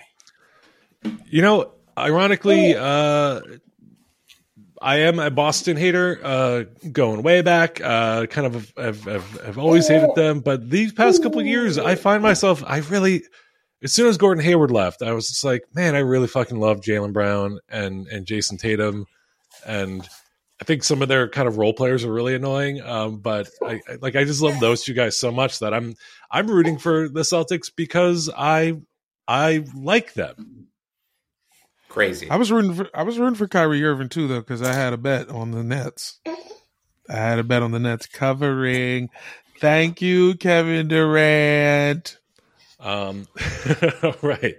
[1.27, 3.41] You know, ironically, uh,
[4.81, 7.81] I am a Boston hater, uh, going way back.
[7.81, 11.79] Uh, kind of have, have, have always hated them, but these past couple of years,
[11.79, 13.25] I find myself I really,
[13.83, 16.81] as soon as Gordon Hayward left, I was just like, man, I really fucking love
[16.81, 19.07] Jaylen Brown and and Jayson Tatum,
[19.67, 20.09] and
[20.61, 22.81] I think some of their kind of role players are really annoying.
[22.83, 25.95] Um, but I, I like I just love those two guys so much that I'm
[26.31, 28.81] I'm rooting for the Celtics because I
[29.27, 30.69] I like them.
[31.89, 32.29] Crazy.
[32.29, 34.93] I was rooting for I was rooting for Kyrie Irving too though because I had
[34.93, 36.19] a bet on the Nets.
[36.27, 39.09] I had a bet on the Nets covering.
[39.61, 42.19] Thank you, Kevin Durant.
[42.81, 43.27] Um,
[44.23, 44.57] right.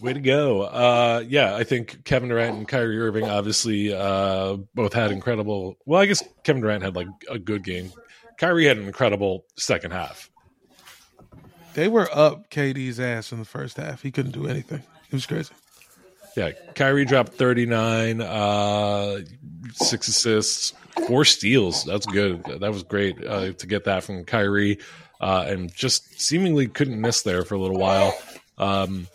[0.00, 0.62] Way to go.
[0.62, 5.76] Uh, yeah, I think Kevin Durant and Kyrie Irving obviously uh, both had incredible.
[5.86, 7.90] Well, I guess Kevin Durant had like a good game.
[8.38, 10.30] Kyrie had an incredible second half.
[11.74, 14.02] They were up KD's ass in the first half.
[14.02, 14.82] He couldn't do anything.
[15.06, 15.52] It was crazy.
[16.36, 19.18] Yeah, Kyrie dropped 39, uh,
[19.72, 20.72] six assists,
[21.08, 21.84] four steals.
[21.84, 22.44] That's good.
[22.60, 24.78] That was great uh, to get that from Kyrie.
[25.20, 28.16] Uh, and just seemingly couldn't miss there for a little while.
[28.56, 29.08] Um,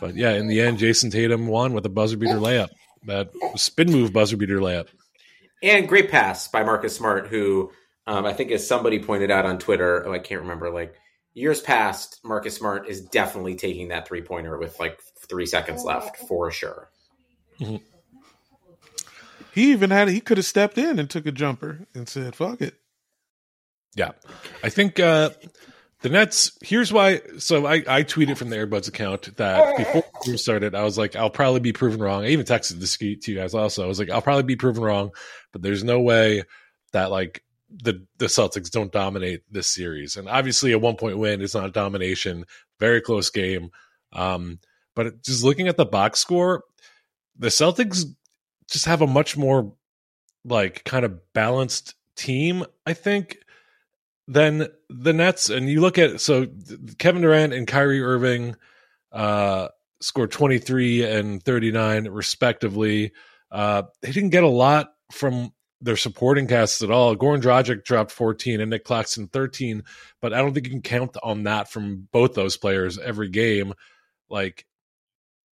[0.00, 2.70] but yeah, in the end, Jayson Tatum won with a buzzer beater layup.
[3.04, 4.88] That spin move buzzer beater layup.
[5.62, 7.70] And great pass by Marcus Smart, who
[8.06, 10.94] um, I think, as somebody pointed out on Twitter, oh, I can't remember, like
[11.32, 16.16] years past, Marcus Smart is definitely taking that three pointer with like three seconds left
[16.16, 16.90] for sure.
[17.58, 22.62] He even had he could have stepped in and took a jumper and said, "Fuck
[22.62, 22.79] it."
[23.94, 24.12] Yeah,
[24.62, 25.30] I think uh,
[26.02, 26.56] the Nets.
[26.62, 27.20] Here's why.
[27.38, 31.16] So I, I tweeted from the Airbuds account that before we started, I was like,
[31.16, 32.24] I'll probably be proven wrong.
[32.24, 33.84] I even texted this to you guys also.
[33.84, 35.10] I was like, I'll probably be proven wrong,
[35.52, 36.44] but there's no way
[36.92, 40.16] that like the the Celtics don't dominate this series.
[40.16, 42.44] And obviously, a one point win is not domination.
[42.78, 43.70] Very close game.
[44.12, 44.58] Um,
[44.94, 46.64] but just looking at the box score,
[47.38, 48.04] the Celtics
[48.70, 49.72] just have a much more
[50.44, 52.64] like kind of balanced team.
[52.86, 53.38] I think
[54.30, 55.50] than the Nets.
[55.50, 56.46] And you look at so
[56.98, 58.54] Kevin Durant and Kyrie Irving
[59.10, 59.68] uh,
[60.00, 63.12] scored 23 and 39 respectively.
[63.50, 67.16] Uh, they didn't get a lot from their supporting casts at all.
[67.16, 69.82] Goran Dragic dropped 14 and Nic Claxton 13,
[70.22, 73.74] but I don't think you can count on that from both those players every game.
[74.28, 74.64] Like,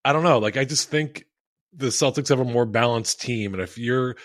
[0.04, 0.38] I don't know.
[0.38, 1.24] Like, I just think
[1.72, 3.54] the Celtics have a more balanced team.
[3.54, 4.16] And if you're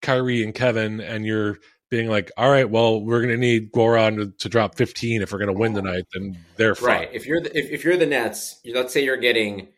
[0.00, 1.58] Kyrie and Kevin and you're
[1.90, 5.32] being like, all right, well, we're going to need Goran to, to, drop 15 if
[5.32, 6.88] we're going to win tonight, then they're fine.
[6.88, 7.10] right.
[7.12, 9.68] If you're the, if, if you're the Nets, let's say you're getting,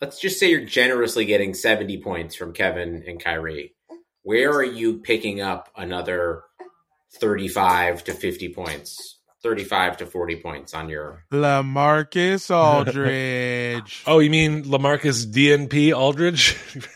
[0.00, 3.74] let's just say you're generously getting 70 points from Kevin and Kyrie.
[4.22, 6.42] Where are you picking up another
[7.14, 9.16] 35 to 50 points?
[9.42, 14.02] 35 to 40 points on your Lamarcus Aldridge.
[14.06, 16.56] oh, you mean Lamarcus DNP Aldridge?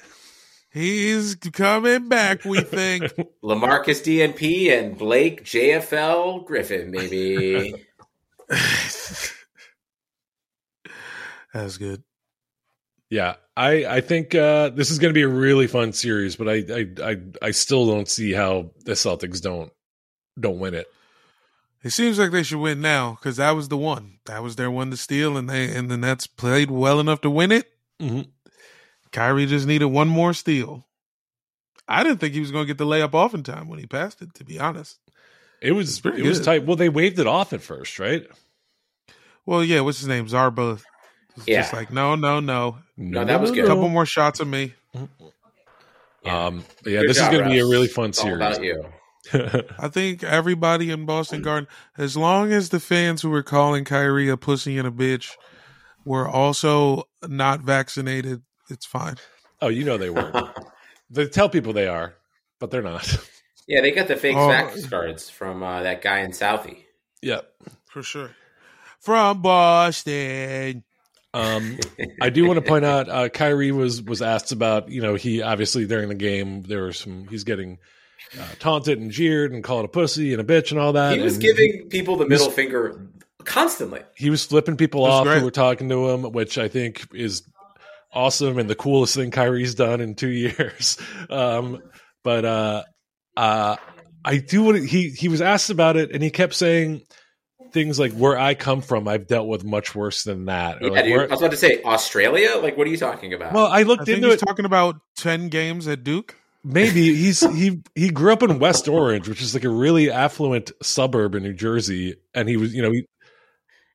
[0.72, 3.02] He's coming back, we think.
[3.42, 7.74] Lamarcus DNP and Blake JFL Griffin, maybe.
[11.52, 12.04] That's good.
[13.08, 16.48] Yeah, I I think uh, this is going to be a really fun series, but
[16.48, 19.72] I, I I I still don't see how the Celtics don't
[20.38, 20.86] don't win it.
[21.82, 24.18] It seems like they should win now because that was the one.
[24.26, 27.30] That was their one to steal, and they and the Nets played well enough to
[27.30, 27.66] win it.
[28.00, 28.30] Mm-hmm.
[29.12, 30.86] Kyrie just needed one more steal.
[31.88, 33.86] I didn't think he was going to get the layup off in time when he
[33.86, 34.34] passed it.
[34.34, 34.98] To be honest,
[35.60, 36.22] it was it good.
[36.26, 36.64] was tight.
[36.64, 38.26] Well, they waved it off at first, right?
[39.44, 39.80] Well, yeah.
[39.80, 40.26] What's his name?
[40.26, 40.82] Zarba.
[41.46, 41.62] Yeah.
[41.62, 43.24] Just like no, no, no, no.
[43.24, 43.64] That was good.
[43.64, 44.74] A couple more shots of me.
[46.24, 46.46] Yeah.
[46.46, 46.64] Um.
[46.84, 47.00] Yeah.
[47.00, 48.36] Good this job, is going to be a really fun it's series.
[48.36, 48.84] about you.
[49.78, 51.68] I think everybody in Boston Garden,
[51.98, 55.32] as long as the fans who were calling Kyrie a pussy and a bitch
[56.04, 59.16] were also not vaccinated, it's fine.
[59.60, 60.36] Oh, you know they weren't.
[61.10, 62.14] they tell people they are,
[62.58, 63.16] but they're not.
[63.68, 64.48] Yeah, they got the fake Oh.
[64.48, 66.78] fax cards from uh, that guy in Southie.
[67.22, 67.42] yeah.
[67.86, 68.30] For sure.
[68.98, 70.82] From Boston.
[71.32, 71.78] Um,
[72.20, 74.88] I do want to point out, uh, Kyrie was was asked about.
[74.88, 77.28] You know, he obviously during the game there was some.
[77.28, 77.78] He's getting
[78.36, 81.16] uh, taunted and jeered and called a pussy and a bitch and all that.
[81.16, 83.06] He was and giving people the middle finger
[83.44, 84.00] constantly.
[84.16, 85.38] he was flipping people That's off great.
[85.38, 87.42] who were talking to him, which I think is
[88.12, 90.96] awesome and the coolest thing Kyrie's done in two years.
[91.28, 91.82] Um,
[92.24, 92.82] but uh,
[93.36, 93.76] uh,
[94.24, 97.02] I do want to, he he was asked about it and he kept saying
[97.72, 100.82] things like where I come from, I've dealt with much worse than that.
[100.82, 102.56] Or Yeah, like dude, where- I was about to say Australia.
[102.60, 103.52] Like, what are you talking about?
[103.52, 104.46] well, I I looked think into he's it.
[104.46, 106.36] talking about ten games at Duke.
[106.62, 110.72] Maybe he's he he grew up in West Orange, which is like a really affluent
[110.82, 113.06] suburb in New Jersey, and he was you know he,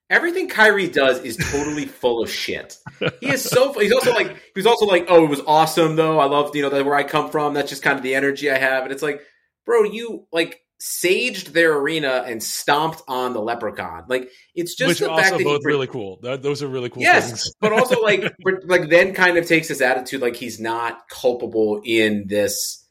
[0.10, 2.78] Everything Kyrie does is totally full of shit.
[3.20, 3.74] He is so.
[3.74, 4.28] He's also like.
[4.28, 6.20] He was also like, "Oh, it was awesome, though.
[6.20, 7.56] I love you know, that where I come from.
[7.56, 9.22] That's just kind of the energy I have." And it's like,
[9.66, 14.06] bro, you like saged their arena and stomped on the leprechaun.
[14.08, 16.20] Like, it's just which the also fact that both really cool.
[16.22, 17.56] That, those are really cool yes, things.
[17.62, 18.36] but also like,
[18.66, 22.86] like then kind of takes this attitude like he's not culpable in this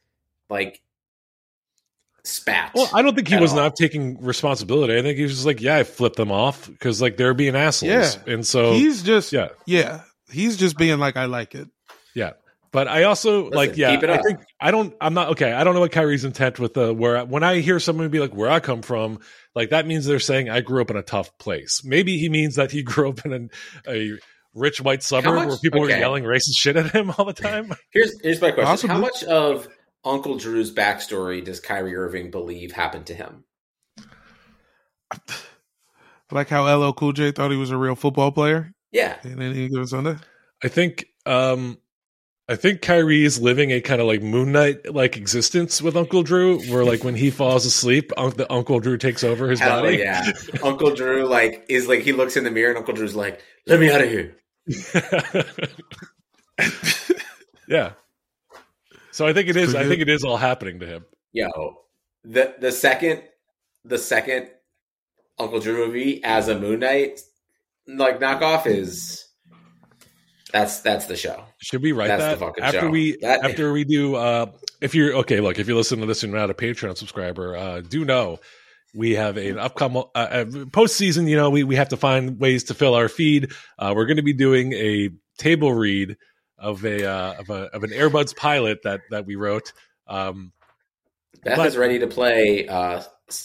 [0.51, 0.83] like
[2.25, 2.73] spat.
[2.75, 3.59] Well, I don't think he was all.
[3.59, 4.97] not taking responsibility.
[4.97, 7.55] I think he was just like, yeah, I flipped them off because like they're being
[7.55, 8.33] assholes, Yeah.
[8.33, 9.49] and so he's just yeah.
[9.67, 10.03] yeah.
[10.31, 11.69] He's just being like I like it.
[12.15, 12.33] Yeah.
[12.73, 15.53] But I also like, yeah, I think I don't, I'm not okay.
[15.53, 18.35] I don't know what Kyrie's intent with the where when I hear someone be like,
[18.35, 19.21] where I come from,
[19.55, 21.83] like that means they're saying I grew up in a tough place.
[21.85, 23.49] Maybe he means that he grew up in
[23.87, 24.19] a, a
[24.55, 25.95] rich white suburb much- where people okay.
[25.95, 27.73] were yelling racist shit at him all the time.
[27.93, 29.69] Here's here's my question: How much of
[30.05, 33.45] Uncle Drew's backstory does Kyrie Irving believe happened to him?
[36.31, 39.55] Like how LL Cool J thought he was a real football player, Yeah, and then
[39.55, 40.19] he goes on there.
[40.65, 41.79] I think, um,
[42.49, 46.25] I think Kyrie is living a kind of like Moon Knight like existence with Uncle
[46.25, 49.83] Drew, where like when he falls asleep, un- the Uncle Drew takes over his hell
[49.83, 49.99] body.
[49.99, 50.33] yeah.
[50.65, 53.79] Uncle Drew like is like he looks in the mirror and Uncle Drew's like, "Let
[53.79, 54.37] me out of here."
[57.69, 57.93] yeah.
[59.15, 59.77] So I think it is.
[59.77, 61.05] I think it is all happening to him.
[61.33, 61.47] Yo,
[62.25, 63.23] the the second
[63.85, 64.49] the second
[65.39, 67.21] Uncle Drew movie as a Moon Knight
[67.87, 69.25] like knockoff is
[70.53, 71.45] that's that's the show.
[71.59, 72.91] Should we write That's the that fucking after show.
[72.91, 74.17] we That- after we do?
[74.17, 74.47] uh
[74.81, 77.57] If you're okay, look, if you listen to this and you're not a Patreon subscriber,
[77.57, 78.41] uh do know
[78.97, 81.29] we have an upcoming uh, uh, postseason.
[81.29, 83.53] You know, we we have to find ways to fill our feed.
[83.79, 86.17] Uh We're going to be doing a table read
[86.59, 89.73] of a uh, of a of an Airbuds pilot that that we wrote.
[90.07, 90.53] Um
[91.43, 93.03] Beth But- is ready to play uh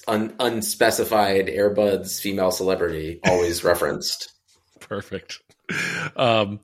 [0.07, 4.31] un, unspecified Airbuds female celebrity always referenced.
[4.79, 5.39] Perfect.
[6.15, 6.59] Um,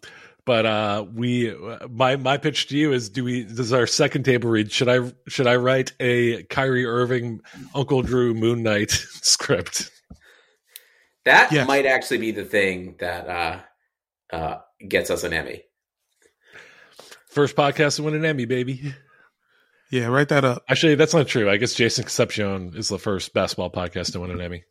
[0.46, 1.56] but uh, we
[1.90, 3.42] my my pitch to you is: Do we?
[3.44, 4.72] This is our second table read.
[4.72, 7.42] Should I should I write a Kyrie Irving
[7.74, 8.92] Uncle Drew Moon Knight
[9.22, 9.90] script?
[11.26, 11.68] That Yes.
[11.68, 13.60] might actually be the thing that uh,
[14.36, 15.64] uh, gets us an Emmy.
[17.36, 18.94] First podcast to win an Emmy, baby.
[19.92, 20.64] Yeah, write that up.
[20.70, 21.50] Actually, that's not true.
[21.50, 24.64] I guess Jason Concepcion is the first basketball podcast to win an Emmy.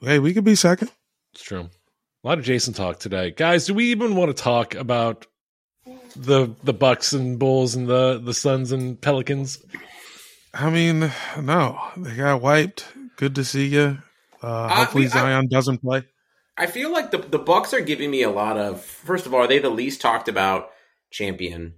[0.00, 0.90] Hey, we could be second.
[1.32, 1.70] It's true.
[2.24, 3.66] A lot of Jason talk today, guys.
[3.66, 5.26] Do we even want to talk about
[6.16, 9.64] the the Bucks and Bulls and the the Suns and Pelicans?
[10.52, 12.86] I mean, no, they got wiped.
[13.16, 13.98] Good to see you.
[14.42, 16.02] Uh, hopefully we- I- Zion doesn't play.
[16.56, 18.82] I feel like the the Bucks are giving me a lot of.
[18.82, 20.68] First of all, are they the least talked about
[21.12, 21.74] champion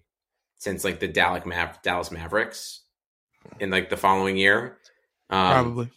[0.59, 2.81] since like the Dallas, Mav- Dallas Mavericks
[3.61, 4.79] in like the following year?
[5.31, 5.91] Um, Probably.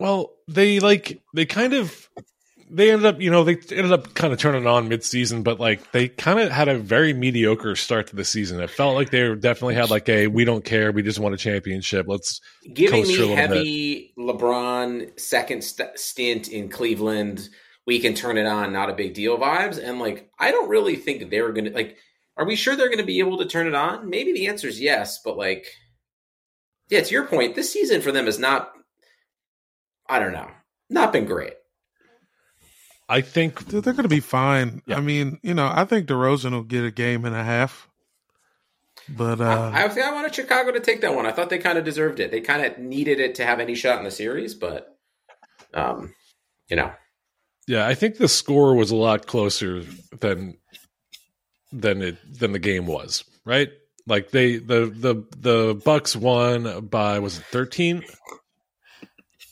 [0.00, 2.08] Well, they like they kind of
[2.70, 5.92] they ended up, you know, they ended up kind of turning on mid-season, but like
[5.92, 8.60] they kind of had a very mediocre start to the season.
[8.60, 11.38] It felt like they definitely had like a we don't care, we just want a
[11.38, 12.06] championship.
[12.06, 12.40] Let's
[12.72, 17.48] giving coast for a me heavy LeBron second st- stint in Cleveland.
[17.86, 19.82] We can turn it on, not a big deal vibes.
[19.82, 21.96] And like, I don't really think they're going to like.
[22.38, 24.08] Are we sure they're going to be able to turn it on?
[24.08, 25.66] Maybe the answer is yes, but like,
[26.88, 28.70] yeah, to your point, this season for them is not.
[30.08, 30.48] I don't know,
[30.88, 31.52] not been great.
[33.10, 34.80] I think Dude, they're going to be fine.
[34.86, 34.96] Yeah.
[34.96, 37.88] I mean, you know, I think DeRozan will get a game and a half.
[39.08, 41.26] But uh, I, I, think I wanted Chicago to take that one.
[41.26, 42.30] I thought they kind of deserved it.
[42.30, 44.98] They kind of needed it to have any shot in the series, but,
[45.72, 46.14] um,
[46.68, 46.92] you know,
[47.68, 49.84] yeah, I think the score was a lot closer
[50.20, 50.56] than
[51.72, 53.68] than it than the game was, right?
[54.06, 58.04] Like they the the the Bucks won by was it 13?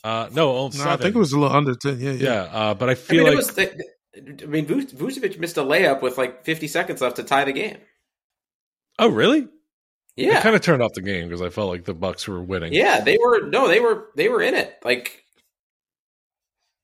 [0.03, 1.99] Uh no, oh, no, I think it was a little under 10.
[1.99, 2.33] Yeah, yeah.
[2.33, 3.51] yeah, uh, but I I feel mean, like it was.
[3.53, 7.45] The, I mean, Vuce- Vucevic missed a layup with like 50 seconds left to tie
[7.45, 7.77] the game.
[8.99, 9.41] Oh, really?
[9.43, 9.47] I
[10.15, 12.73] Yeah, kind of turned off the game because I felt like the Bucks were winning.
[12.73, 14.75] yeah, they were no, they were they were in it.
[14.83, 15.23] Like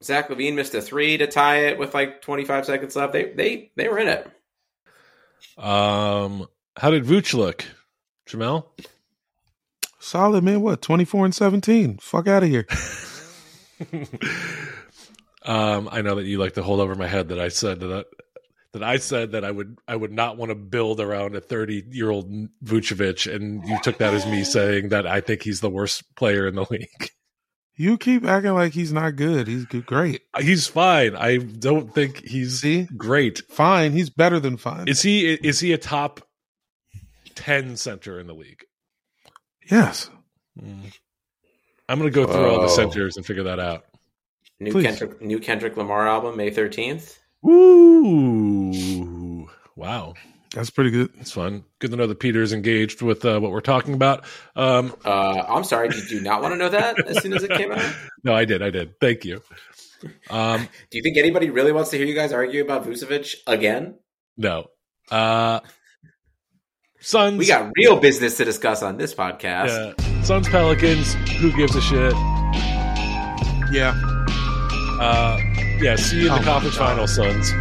[0.03, 3.13] Zach LaVine missed a three to tie it with like 25 seconds left.
[3.13, 4.27] They they they were in it.
[5.57, 7.65] Um, how did Vooch look,
[8.27, 8.65] Jamel?
[9.99, 10.61] Solid, man.
[10.61, 11.97] What, 24 and 17?
[11.99, 12.67] Fuck out of here.
[15.43, 17.91] um, I know that you like to hold over my head that I said that
[17.91, 18.03] I,
[18.73, 21.85] that I said that I would I would not want to build around a 30
[21.91, 22.29] year old
[22.63, 26.47] Vucevic, and you took that as me saying that I think he's the worst player
[26.47, 27.11] in the league.
[27.75, 29.47] You keep acting like he's not good.
[29.47, 30.21] He's great.
[30.39, 31.15] He's fine.
[31.15, 32.83] I don't think he's See?
[32.95, 33.41] great.
[33.49, 33.93] Fine.
[33.93, 34.87] He's better than fine.
[34.87, 36.21] Is he is he a top
[37.35, 38.63] ten center in the league?
[39.69, 40.09] yes.
[40.61, 40.93] Mm.
[41.89, 43.85] I'm gonna go through all the centers and figure that out.
[44.59, 44.85] New Please.
[44.85, 47.19] Kendrick, new Kendrick Lamar album, May thirteenth.
[47.45, 50.13] Ooh, wow,
[50.53, 51.09] That's pretty good.
[51.19, 51.63] it's fun.
[51.79, 54.23] Good to know that Peter's is engaged with uh, what we're talking about.
[54.55, 57.51] Um, Uh, I'm sorry, did you not want to know that as soon as it
[57.51, 57.95] came out?
[58.23, 58.99] no, I did, I did.
[58.99, 59.41] Thank you.
[60.29, 63.95] Um, Do you think anybody really wants to hear you guys argue about Vucevic again?
[64.37, 64.67] no,
[65.11, 65.59] uh,
[66.99, 67.37] Suns.
[67.37, 69.95] We got real business to discuss on this podcast.
[69.97, 71.13] yeah, Suns Pelicans.
[71.39, 72.13] Who gives a shit?
[73.73, 73.93] Yeah.
[75.01, 75.37] Uh,
[75.81, 76.89] yeah, see you in Oh the my conference God.
[76.89, 77.51] final, Suns.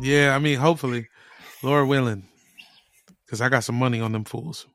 [0.00, 0.34] Yeah.
[0.34, 1.06] I mean, hopefully,
[1.62, 2.24] Lord willing,
[3.26, 4.66] because I got some money on them fools.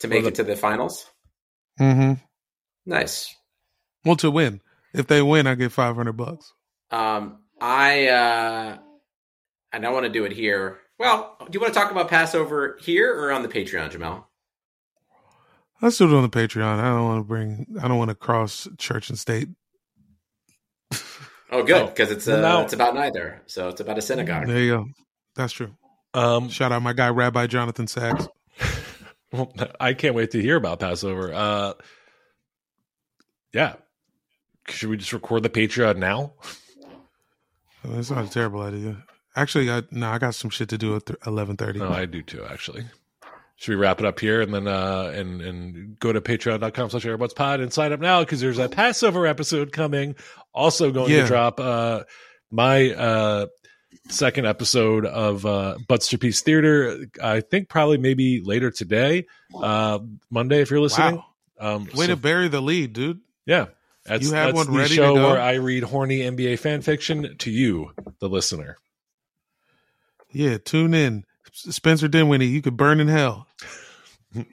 [0.00, 1.06] To make Well, it to the finals.
[1.80, 2.14] Mm-hmm.
[2.86, 3.34] Nice.
[4.04, 4.60] Well, to win.
[4.92, 6.52] If they win, I get five hundred bucks.
[6.90, 8.78] Um, I uh,
[9.72, 10.78] and I want to do it here.
[10.98, 14.28] Well, do you want to talk about Passover here or on the Patreon, Jamal?
[15.80, 16.78] Let's do it on the Patreon.
[16.78, 17.66] I don't want to bring.
[17.80, 19.48] I don't want to cross church and state.
[21.50, 23.40] Oh, good because it's uh, Now- it's about neither.
[23.46, 24.46] So it's about a synagogue.
[24.46, 24.86] There you go.
[25.36, 25.74] That's true.
[26.14, 28.28] Um, Shout out my guy Rabbi Jonathan Sacks.
[29.32, 29.50] Well,
[29.80, 31.32] I can't wait to hear about Passover.
[31.32, 31.72] Uh,
[33.54, 33.76] yeah.
[34.68, 36.34] Should we just record the Patreon now?
[37.82, 39.02] That's not a terrible idea.
[39.34, 41.78] Actually, I no, I got some shit to do at eleven thirty.
[41.78, 42.84] No, I do too, actually.
[43.56, 47.04] Should we wrap it up here and then uh and and go to patreon.com slash
[47.06, 50.14] airbuds pod and sign up now because there's a Passover episode coming.
[50.52, 51.22] Also going Yeah.
[51.22, 52.02] to drop uh
[52.50, 53.46] my uh
[54.08, 57.06] second episode of uh Butts to Piece Theater.
[57.22, 59.98] I think probably maybe later today, uh
[60.30, 61.16] Monday if you're listening.
[61.16, 61.24] Wow.
[61.76, 63.20] Um Way so- to bury the lead, dude.
[63.46, 63.66] Yeah.
[64.04, 65.28] That's, You have that's one the ready to show go?
[65.28, 68.76] where I read horny NBA fan fiction to you, the listener.
[70.32, 71.24] Yeah, tune in.
[71.52, 73.46] Spencer Dinwiddie, you could burn in hell.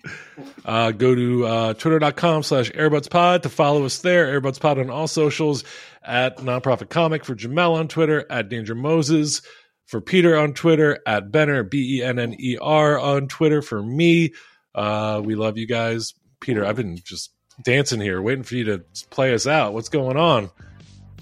[0.66, 4.40] Uh, go to uh, twitter.com slash airbudspod to follow us there.
[4.40, 5.64] Airbudspod on all socials
[6.10, 9.41] at nonprofit comic for Jamel on Twitter, at Danger Moses
[9.86, 13.82] for Peter on Twitter, at Benner, B E N N E R on Twitter for
[13.82, 14.34] me.
[14.76, 16.14] Uh, we love you guys.
[16.41, 17.32] Peter, I've been just
[17.64, 19.74] dancing here, waiting for you to play us out.
[19.74, 20.49] What's going on?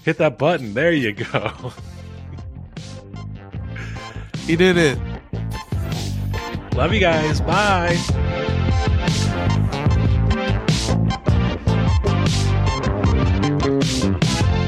[0.02, 0.74] Hit that button.
[0.74, 1.72] There you go.
[4.48, 4.98] He did it.
[6.74, 7.38] love you guys.
[7.42, 8.54] Bye.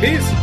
[0.01, 0.40] Peace.